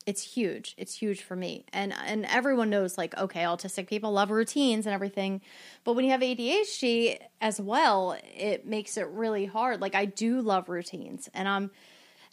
[0.08, 0.74] it's huge.
[0.78, 1.66] It's huge for me.
[1.74, 5.41] And and everyone knows like okay, autistic people love routines and everything.
[5.84, 9.82] But when you have ADHD as well, it makes it really hard.
[9.82, 11.72] Like I do love routines and I'm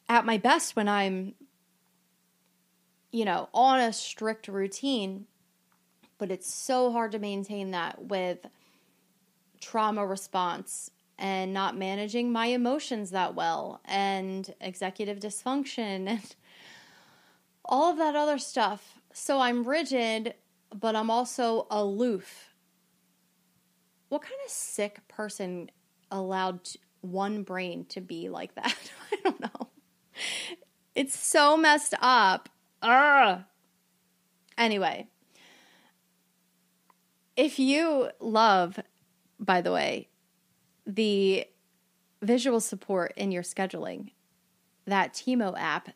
[0.09, 1.35] at my best when I'm
[3.11, 5.27] you know, on a strict routine,
[6.18, 8.45] but it's so hard to maintain that with
[9.61, 16.35] trauma response and not managing my emotions that well and executive dysfunction and
[17.65, 18.99] all of that other stuff.
[19.12, 20.35] So I'm rigid,
[20.75, 22.55] but I'm also aloof.
[24.09, 25.71] What kind of sick person
[26.11, 26.69] allowed
[27.01, 28.77] one brain to be like that?
[29.12, 29.69] I don't know.
[30.95, 32.49] It's so messed up.
[32.83, 33.43] Ugh.
[34.57, 35.09] Anyway,
[37.37, 38.79] if you love,
[39.41, 40.09] by the way,
[40.87, 41.47] the
[42.23, 44.12] visual support in your scheduling,
[44.87, 45.91] that Tiimo app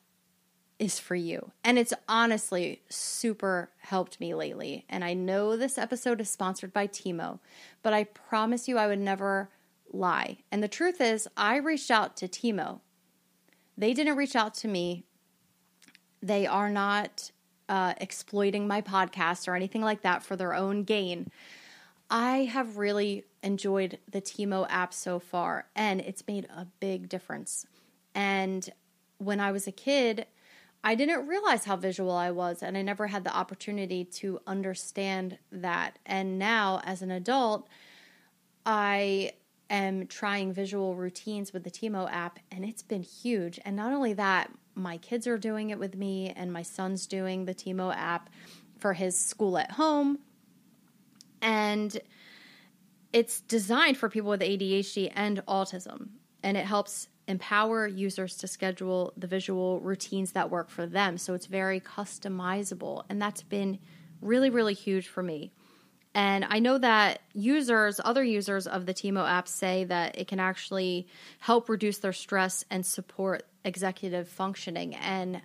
[0.78, 1.50] is for you.
[1.64, 4.84] And it's honestly super helped me lately.
[4.88, 7.40] And I know this episode is sponsored by Tiimo,
[7.82, 9.50] but I promise you I would never
[9.92, 10.38] lie.
[10.52, 12.80] And the truth is, I reached out to Tiimo.
[13.76, 15.04] They didn't reach out to me.
[16.22, 17.30] They are not
[17.68, 21.30] uh, exploiting my podcast or anything like that for their own gain.
[22.10, 27.66] I have really enjoyed the Tiimo app so far, and it's made a big difference.
[28.14, 28.68] And
[29.18, 30.26] when I was a kid,
[30.84, 35.38] I didn't realize how visual I was, and I never had the opportunity to understand
[35.50, 35.98] that.
[36.06, 37.68] And now, as an adult,
[38.64, 39.32] I
[39.70, 43.58] am trying visual routines with the Tiimo app, and it's been huge.
[43.64, 47.44] And not only that, my kids are doing it with me, and my son's doing
[47.44, 48.30] the Tiimo app
[48.78, 50.20] for his school at home.
[51.42, 51.98] And
[53.12, 56.10] it's designed for people with ADHD and autism,
[56.42, 61.18] and it helps empower users to schedule the visual routines that work for them.
[61.18, 63.04] So it's very customizable.
[63.08, 63.78] And that's been
[64.20, 65.52] really, really huge for me.
[66.14, 70.40] And I know that users, other users of the Tiimo app say that it can
[70.40, 71.06] actually
[71.38, 74.94] help reduce their stress and support executive functioning.
[74.96, 75.42] And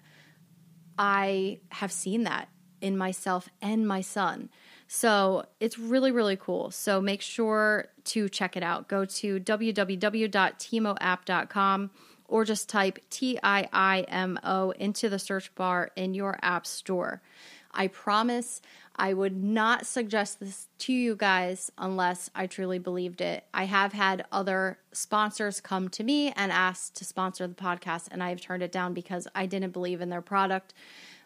[0.98, 2.48] I have seen that
[2.82, 4.50] in myself and my son.
[4.96, 6.70] So it's really, really cool.
[6.70, 8.88] So make sure to check it out.
[8.88, 11.92] Go to www.tiimoapp.com
[12.28, 16.68] or just type T I I M O into the search bar in your app
[16.68, 17.24] store.
[17.72, 18.62] I promise
[18.96, 23.46] I would not suggest this to you guys unless I truly believed it.
[23.52, 28.22] I have had other sponsors come to me and ask to sponsor the podcast, and
[28.22, 30.76] I have turned it down because I didn't believe in their product.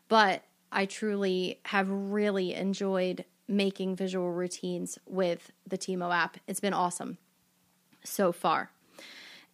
[0.08, 6.38] But I truly have really enjoyed making visual routines with the Tiimo app.
[6.48, 7.18] It's been awesome
[8.04, 8.72] so far.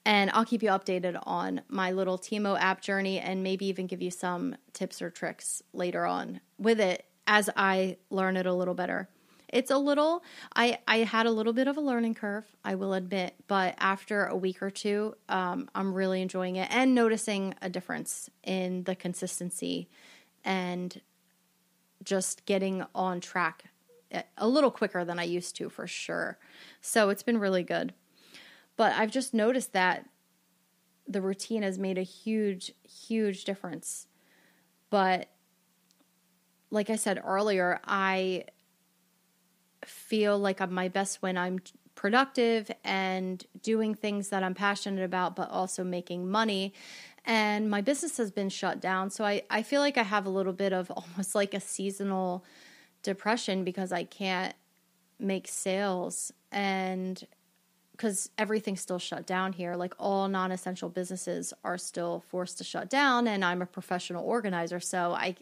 [0.06, 4.02] And I'll keep you updated on my little Tiimo app journey and maybe even give
[4.02, 8.74] you some tips or tricks later on with it as I learn it a little
[8.74, 9.08] better.
[9.48, 10.24] It's a little
[10.56, 14.26] I I had a little bit of a learning curve, I will admit, but after
[14.26, 18.96] a week or two, um, I'm really enjoying it and noticing a difference in the
[18.96, 19.88] consistency
[20.44, 21.00] and
[22.04, 23.66] just getting on track
[24.38, 26.38] a little quicker than I used to for sure.
[26.82, 27.94] So it's been really good.
[28.76, 30.10] But I've just noticed that
[31.08, 34.08] the routine has made a huge, huge difference.
[34.90, 35.30] But
[36.72, 38.46] like I said earlier, I
[39.86, 41.60] feel like I'm my best when I'm
[41.96, 46.74] productive and doing things that I'm passionate about, but also making money.
[47.26, 49.10] And my business has been shut down.
[49.10, 52.44] So I, I feel like I have a little bit of almost like a seasonal
[53.04, 54.56] depression because I can't
[55.20, 57.26] make sales and
[57.92, 59.76] because everything's still shut down here.
[59.76, 64.26] Like all non essential businesses are still forced to shut down, and I'm a professional
[64.26, 65.36] organizer, so I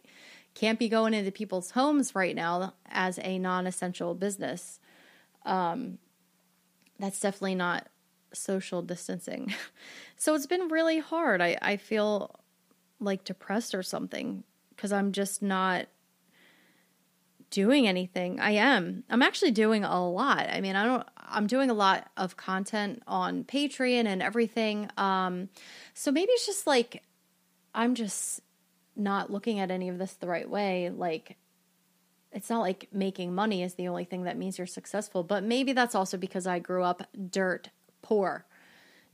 [0.53, 4.79] can't be going into people's homes right now as a non essential business.
[5.45, 5.97] Um,
[6.99, 7.87] that's definitely not
[8.33, 9.53] social distancing.
[10.17, 11.41] so it's been really hard.
[11.41, 12.35] I, I feel
[12.99, 14.43] like depressed or something
[14.75, 15.87] because I'm just not
[17.51, 18.39] doing anything.
[18.39, 19.03] I am.
[19.09, 20.47] I'm actually doing a lot.
[20.49, 24.89] I mean, I don't I'm doing a lot of content on Patreon and everything.
[24.97, 25.49] Um
[25.93, 27.03] so maybe it's just like
[27.75, 28.41] I'm just
[28.95, 30.89] not looking at any of this the right way.
[30.89, 31.37] Like
[32.31, 35.73] it's not like making money is the only thing that means you're successful, but maybe
[35.73, 37.69] that's also because I grew up dirt
[38.01, 38.45] poor.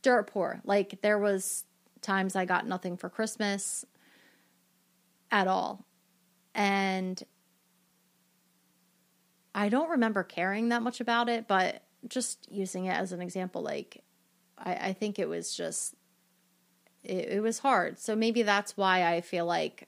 [0.03, 0.61] Dirt poor.
[0.63, 1.65] Like there was
[2.01, 3.85] times I got nothing for Christmas
[5.31, 5.83] at all.
[6.53, 7.21] And
[9.57, 13.63] I don't remember caring that much about it, but just using it as an example,
[13.63, 14.03] like
[14.55, 15.95] I, I think it was just
[17.03, 17.97] it, it was hard.
[17.97, 19.87] So maybe that's why I feel like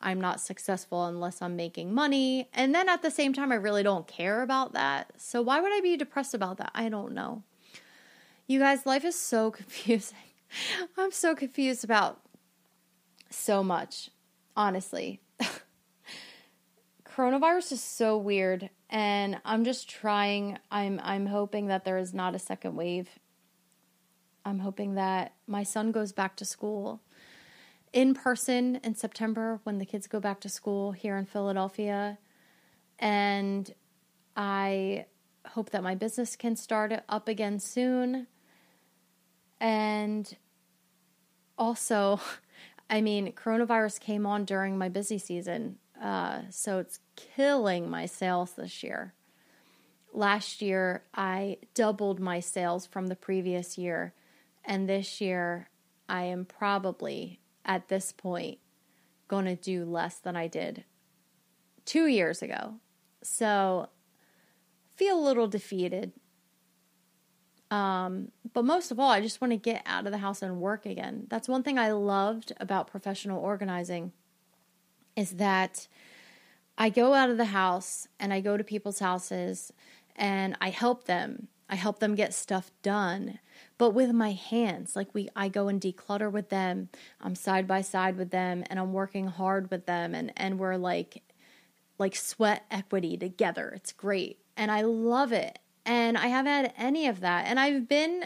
[0.00, 2.50] I'm not successful unless I'm making money.
[2.52, 5.12] And then at the same time, I really don't care about that.
[5.16, 6.70] So why would I be depressed about that?
[6.74, 7.42] I don't know.
[8.46, 10.18] You guys, life is so confusing.
[10.98, 12.20] I'm so confused about
[13.30, 14.10] so much,
[14.54, 15.20] honestly.
[17.20, 22.34] Coronavirus is so weird and I'm just trying I'm I'm hoping that there is not
[22.34, 23.10] a second wave.
[24.42, 27.02] I'm hoping that my son goes back to school
[27.92, 32.16] in person in September when the kids go back to school here in Philadelphia.
[32.98, 33.70] And
[34.34, 35.04] I
[35.48, 38.28] hope that my business can start up again soon.
[39.60, 40.38] And
[41.58, 42.18] also,
[42.88, 45.76] I mean, coronavirus came on during my busy season.
[46.00, 49.14] Uh, so it's killing my sales this year.
[50.12, 54.14] Last year, I doubled my sales from the previous year.
[54.64, 55.68] And this year,
[56.08, 58.58] I am probably at this point
[59.28, 60.84] going to do less than I did
[61.84, 62.74] two years ago.
[63.22, 63.88] So
[64.96, 66.12] feel a little defeated.
[67.70, 70.60] Um, but most of all, I just want to get out of the house and
[70.60, 71.26] work again.
[71.28, 74.12] That's one thing I loved about professional organizing
[75.16, 75.88] is that
[76.78, 79.72] I go out of the house and I go to people's houses
[80.16, 81.48] and I help them.
[81.68, 83.38] I help them get stuff done.
[83.78, 86.88] But with my hands like we i go and declutter with them.
[87.20, 90.76] I'm side by side with them and i'm working hard with them and and we're
[90.76, 91.22] like
[91.98, 93.72] like sweat equity together.
[93.74, 94.38] It's great.
[94.56, 95.58] And i love it.
[95.84, 97.46] And i haven't had any of that.
[97.46, 98.24] And i've been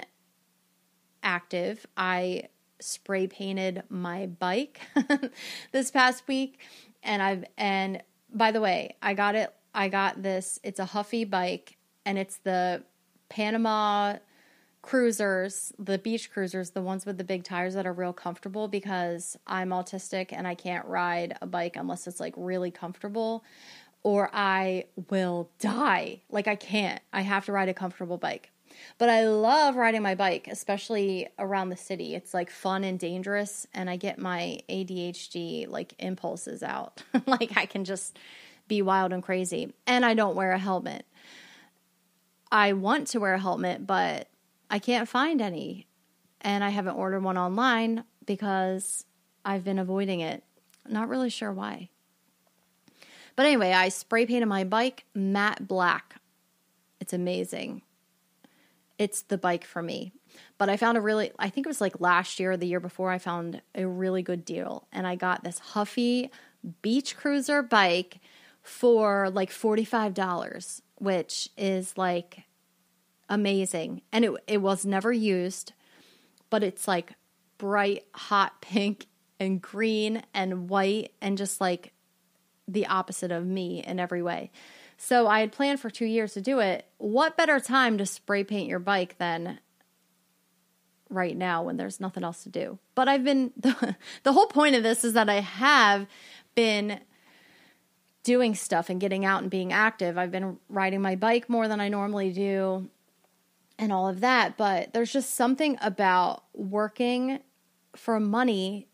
[1.22, 1.86] active.
[1.96, 2.44] I
[2.84, 4.80] spray painted my bike
[5.72, 6.58] this past week
[7.02, 11.24] and i've and by the way i got it i got this it's a huffy
[11.24, 12.82] bike and it's the
[13.28, 14.14] panama
[14.84, 19.36] cruisers, the beach cruisers, the ones with the big tires that are real comfortable because
[19.46, 23.44] I'm autistic and I can't ride a bike unless it's like really comfortable
[24.02, 26.20] or I will die.
[26.30, 27.00] Like I can't.
[27.14, 28.50] I have to ride a comfortable bike.
[28.98, 32.14] But I love riding my bike, especially around the city.
[32.14, 37.02] It's like fun and dangerous and I get my ADHD like impulses out.
[37.26, 38.18] like I can just
[38.68, 39.72] be wild and crazy.
[39.86, 41.06] And I don't wear a helmet.
[42.50, 44.28] I want to wear a helmet, but
[44.70, 45.86] I can't find any.
[46.40, 49.04] And I haven't ordered one online because
[49.44, 50.44] I've been avoiding it.
[50.88, 51.90] Not really sure why.
[53.36, 56.16] But anyway, I spray painted my bike matte black.
[57.00, 57.82] It's amazing.
[58.98, 60.12] It's the bike for me.
[60.58, 62.80] But I found a really, I think it was like last year or the year
[62.80, 64.86] before, I found a really good deal.
[64.92, 66.30] And I got this Huffy
[66.82, 68.20] beach cruiser bike
[68.62, 72.44] for like $45, which is like
[73.28, 74.02] amazing.
[74.12, 75.72] And it it was never used,
[76.50, 77.14] but it's like
[77.58, 79.06] bright hot pink
[79.38, 81.92] and green and white and just like
[82.66, 84.50] the opposite of me in every way.
[84.96, 86.86] So I had planned for 2 years to do it.
[86.98, 89.58] What better time to spray paint your bike than
[91.08, 92.78] right now when there's nothing else to do.
[92.94, 96.06] But I've been the, the whole point of this is that I have
[96.54, 97.00] been
[98.22, 100.18] doing stuff and getting out and being active.
[100.18, 102.88] I've been riding my bike more than I normally do
[103.78, 104.56] and all of that.
[104.56, 107.40] But there's just something about working
[107.94, 108.88] for money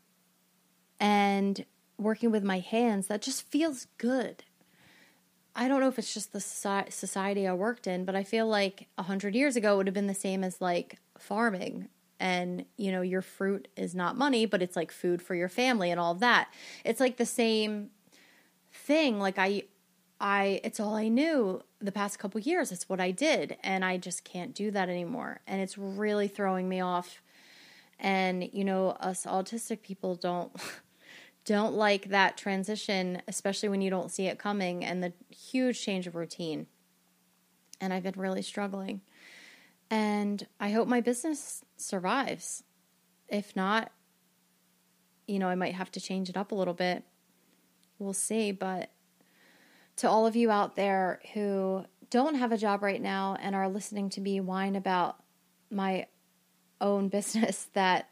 [0.98, 1.64] and
[1.96, 4.44] working with my hands that just feels good.
[5.54, 8.88] I don't know if it's just the society I worked in, but I feel like
[8.96, 11.88] a hundred years ago it would have been the same as like farming.
[12.18, 15.90] And, you know, your fruit is not money, but it's like food for your family
[15.90, 16.52] and all that.
[16.84, 17.90] It's like the same
[18.72, 19.18] thing.
[19.18, 19.64] Like I,
[20.20, 22.72] I, it's all I knew the past couple years.
[22.72, 25.40] It's what I did, and I just can't do that anymore.
[25.46, 27.22] And it's really throwing me off.
[27.98, 30.52] And you know, us autistic people don't
[31.50, 36.06] don't like that transition, especially when you don't see it coming and the huge change
[36.06, 36.68] of routine.
[37.80, 39.00] And I've been really struggling.
[39.90, 42.62] And I hope my business survives.
[43.28, 43.90] If not,
[45.26, 47.02] you know, I might have to change it up a little bit.
[47.98, 48.92] We'll see, but
[49.96, 53.68] to all of you out there who don't have a job right now and are
[53.68, 55.16] listening to me whine about
[55.68, 56.06] my
[56.80, 58.08] own business that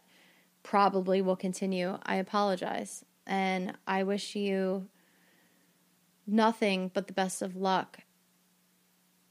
[0.65, 3.05] probably will continue, I apologize.
[3.29, 4.89] And I wish you
[6.27, 8.01] nothing but the best of luck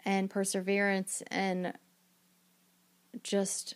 [0.06, 1.74] and perseverance and
[3.24, 3.76] just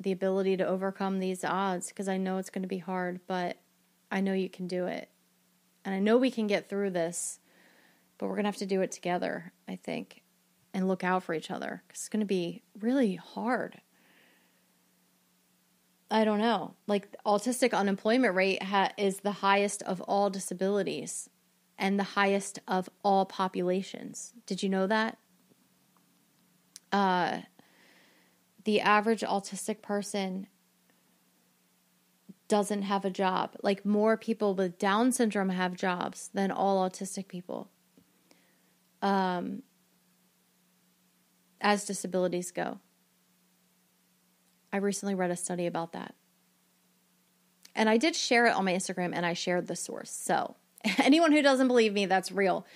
[0.00, 3.58] the ability to overcome these odds because I know it's going to be hard, but
[4.10, 5.10] I know you can do it.
[5.84, 7.38] And I know we can get through this
[8.20, 10.22] but we're going to have to do it together, I think,
[10.74, 11.82] and look out for each other.
[11.88, 13.80] because It's going to be really hard.
[16.10, 16.74] I don't know.
[16.86, 21.30] Like autistic unemployment rate ha- is the highest of all disabilities
[21.78, 24.34] and the highest of all populations.
[24.46, 25.18] Did you know that?
[26.90, 27.40] Uh,
[28.64, 30.48] the average autistic person
[32.48, 33.56] doesn't have a job.
[33.62, 37.70] Like more people with Down syndrome have jobs than all autistic people.
[39.00, 39.62] Um,
[41.60, 42.80] as disabilities go.
[44.72, 46.14] I recently read a study about that.
[47.74, 50.10] And I did share it on my Instagram and I shared the source.
[50.10, 50.56] So
[50.98, 52.66] anyone who doesn't believe me, that's real.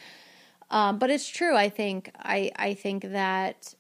[0.71, 1.57] Um, but it's true.
[1.57, 3.75] I think I I think that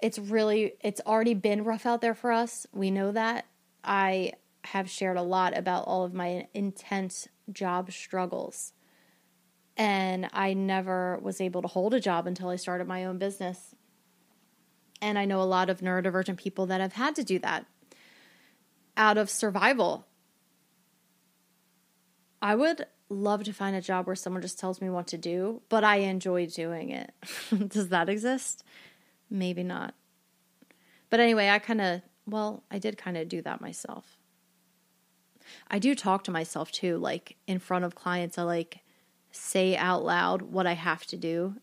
[0.00, 2.66] it's really it's already been rough out there for us.
[2.72, 3.46] We know that.
[3.82, 4.34] I
[4.64, 8.72] have shared a lot about all of my intense job struggles.
[9.76, 13.74] And I never was able to hold a job until I started my own business.
[15.02, 17.66] And I know a lot of neurodivergent people that have had to do that
[18.96, 20.06] out of survival.
[22.42, 25.62] I would love to find a job where someone just tells me what to do,
[25.68, 27.12] but I enjoy doing it.
[27.68, 28.62] Does that exist?
[29.28, 29.94] Maybe not.
[31.10, 34.16] But anyway, I kind of, well, I did kind of do that myself.
[35.68, 38.38] I do talk to myself too, like in front of clients.
[38.38, 38.80] I like
[39.32, 41.56] say out loud what I have to do,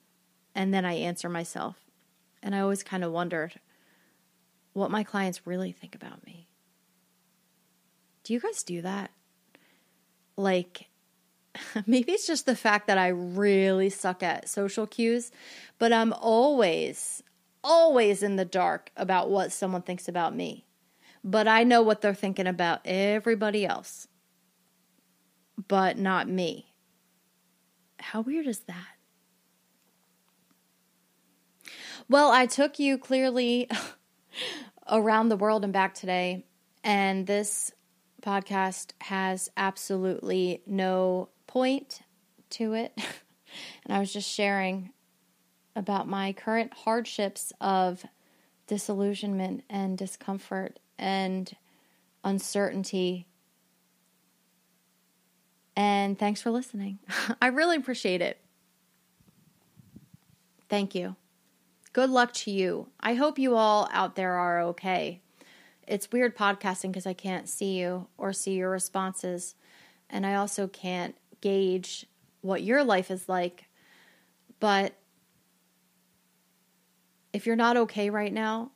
[0.53, 1.86] and then I answer myself.
[2.41, 3.59] And I always kind of wondered
[4.73, 6.47] what my clients really think about me.
[8.23, 9.11] Do you guys do that?
[10.35, 10.89] Like,
[11.87, 15.31] maybe it's just the fact that I really suck at social cues,
[15.79, 17.23] but I'm always,
[17.63, 20.65] always in the dark about what someone thinks about me.
[21.23, 24.07] But I know what they're thinking about everybody else,
[25.67, 26.73] but not me.
[27.99, 28.96] How weird is that?
[32.09, 33.69] Well, I took you clearly
[34.89, 36.45] around the world and back today,
[36.81, 37.71] and this
[38.21, 42.01] podcast has absolutely no point
[42.51, 42.93] to it.
[43.85, 44.93] and I was just sharing
[45.75, 48.05] about my current hardships of
[48.67, 51.53] disillusionment and discomfort and
[52.23, 53.27] uncertainty.
[55.75, 56.99] And thanks for listening.
[57.41, 58.39] I really appreciate it.
[60.69, 61.17] Thank you.
[61.97, 62.89] Good luck to you.
[62.99, 65.19] I hope you all out there are okay.
[65.87, 69.55] It's weird podcasting because I can't see you or see your responses.
[70.07, 72.05] And I also can't gauge
[72.41, 73.65] what your life is like.
[74.59, 74.93] But
[77.33, 78.73] if you're not okay right now,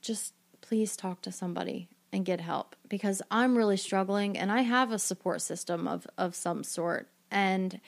[0.00, 4.92] just please talk to somebody and get help because I'm really struggling and I have
[4.92, 7.08] a support system of, of some sort.
[7.32, 7.80] And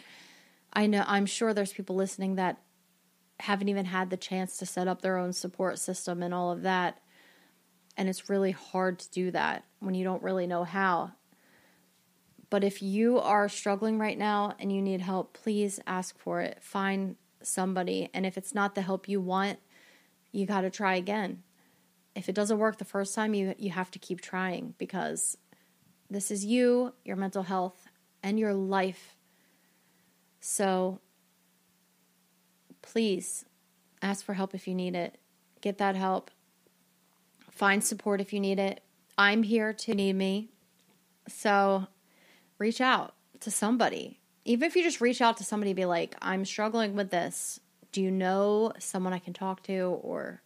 [0.73, 2.59] I know I'm sure there's people listening that
[3.41, 6.63] haven't even had the chance to set up their own support system and all of
[6.63, 7.01] that.
[7.97, 11.13] And it's really hard to do that when you don't really know how.
[12.49, 16.59] But if you are struggling right now and you need help, please ask for it.
[16.61, 18.11] Find somebody.
[18.13, 19.59] And if it's not the help you want,
[20.33, 21.43] you got to try again.
[22.15, 25.37] If it doesn't work the first time, you, you have to keep trying because
[26.11, 27.89] this is you, your mental health,
[28.23, 29.17] and your life.
[30.41, 31.01] So
[32.91, 33.45] please
[34.03, 35.17] ask for help if you need it.
[35.61, 36.31] Get that help.
[37.51, 38.83] Find support if you need it.
[39.17, 40.49] I'm here to need me.
[41.29, 41.87] So
[42.59, 44.19] reach out to somebody.
[44.45, 47.61] Even if you just reach out to somebody, be like, I'm struggling with this.
[47.93, 50.43] Do you know someone I can talk to or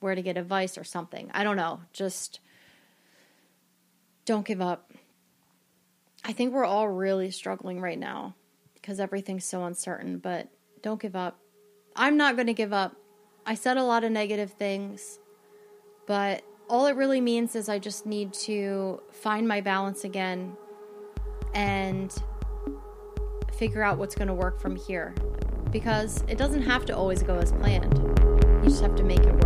[0.00, 1.30] where to get advice or something?
[1.32, 1.80] I don't know.
[1.92, 2.40] Just
[4.24, 4.90] don't give up.
[6.24, 8.34] I think we're all really struggling right now
[8.74, 10.48] because everything's so uncertain, but
[10.82, 11.38] don't give up.
[11.96, 12.96] I'm not going to give up.
[13.46, 15.20] I said a lot of negative things,
[16.06, 20.56] but all it really means is I just need to find my balance again
[21.54, 22.12] and
[23.56, 25.14] figure out what's going to work from here.
[25.70, 27.96] Because it doesn't have to always go as planned.
[28.64, 29.36] You just have to make it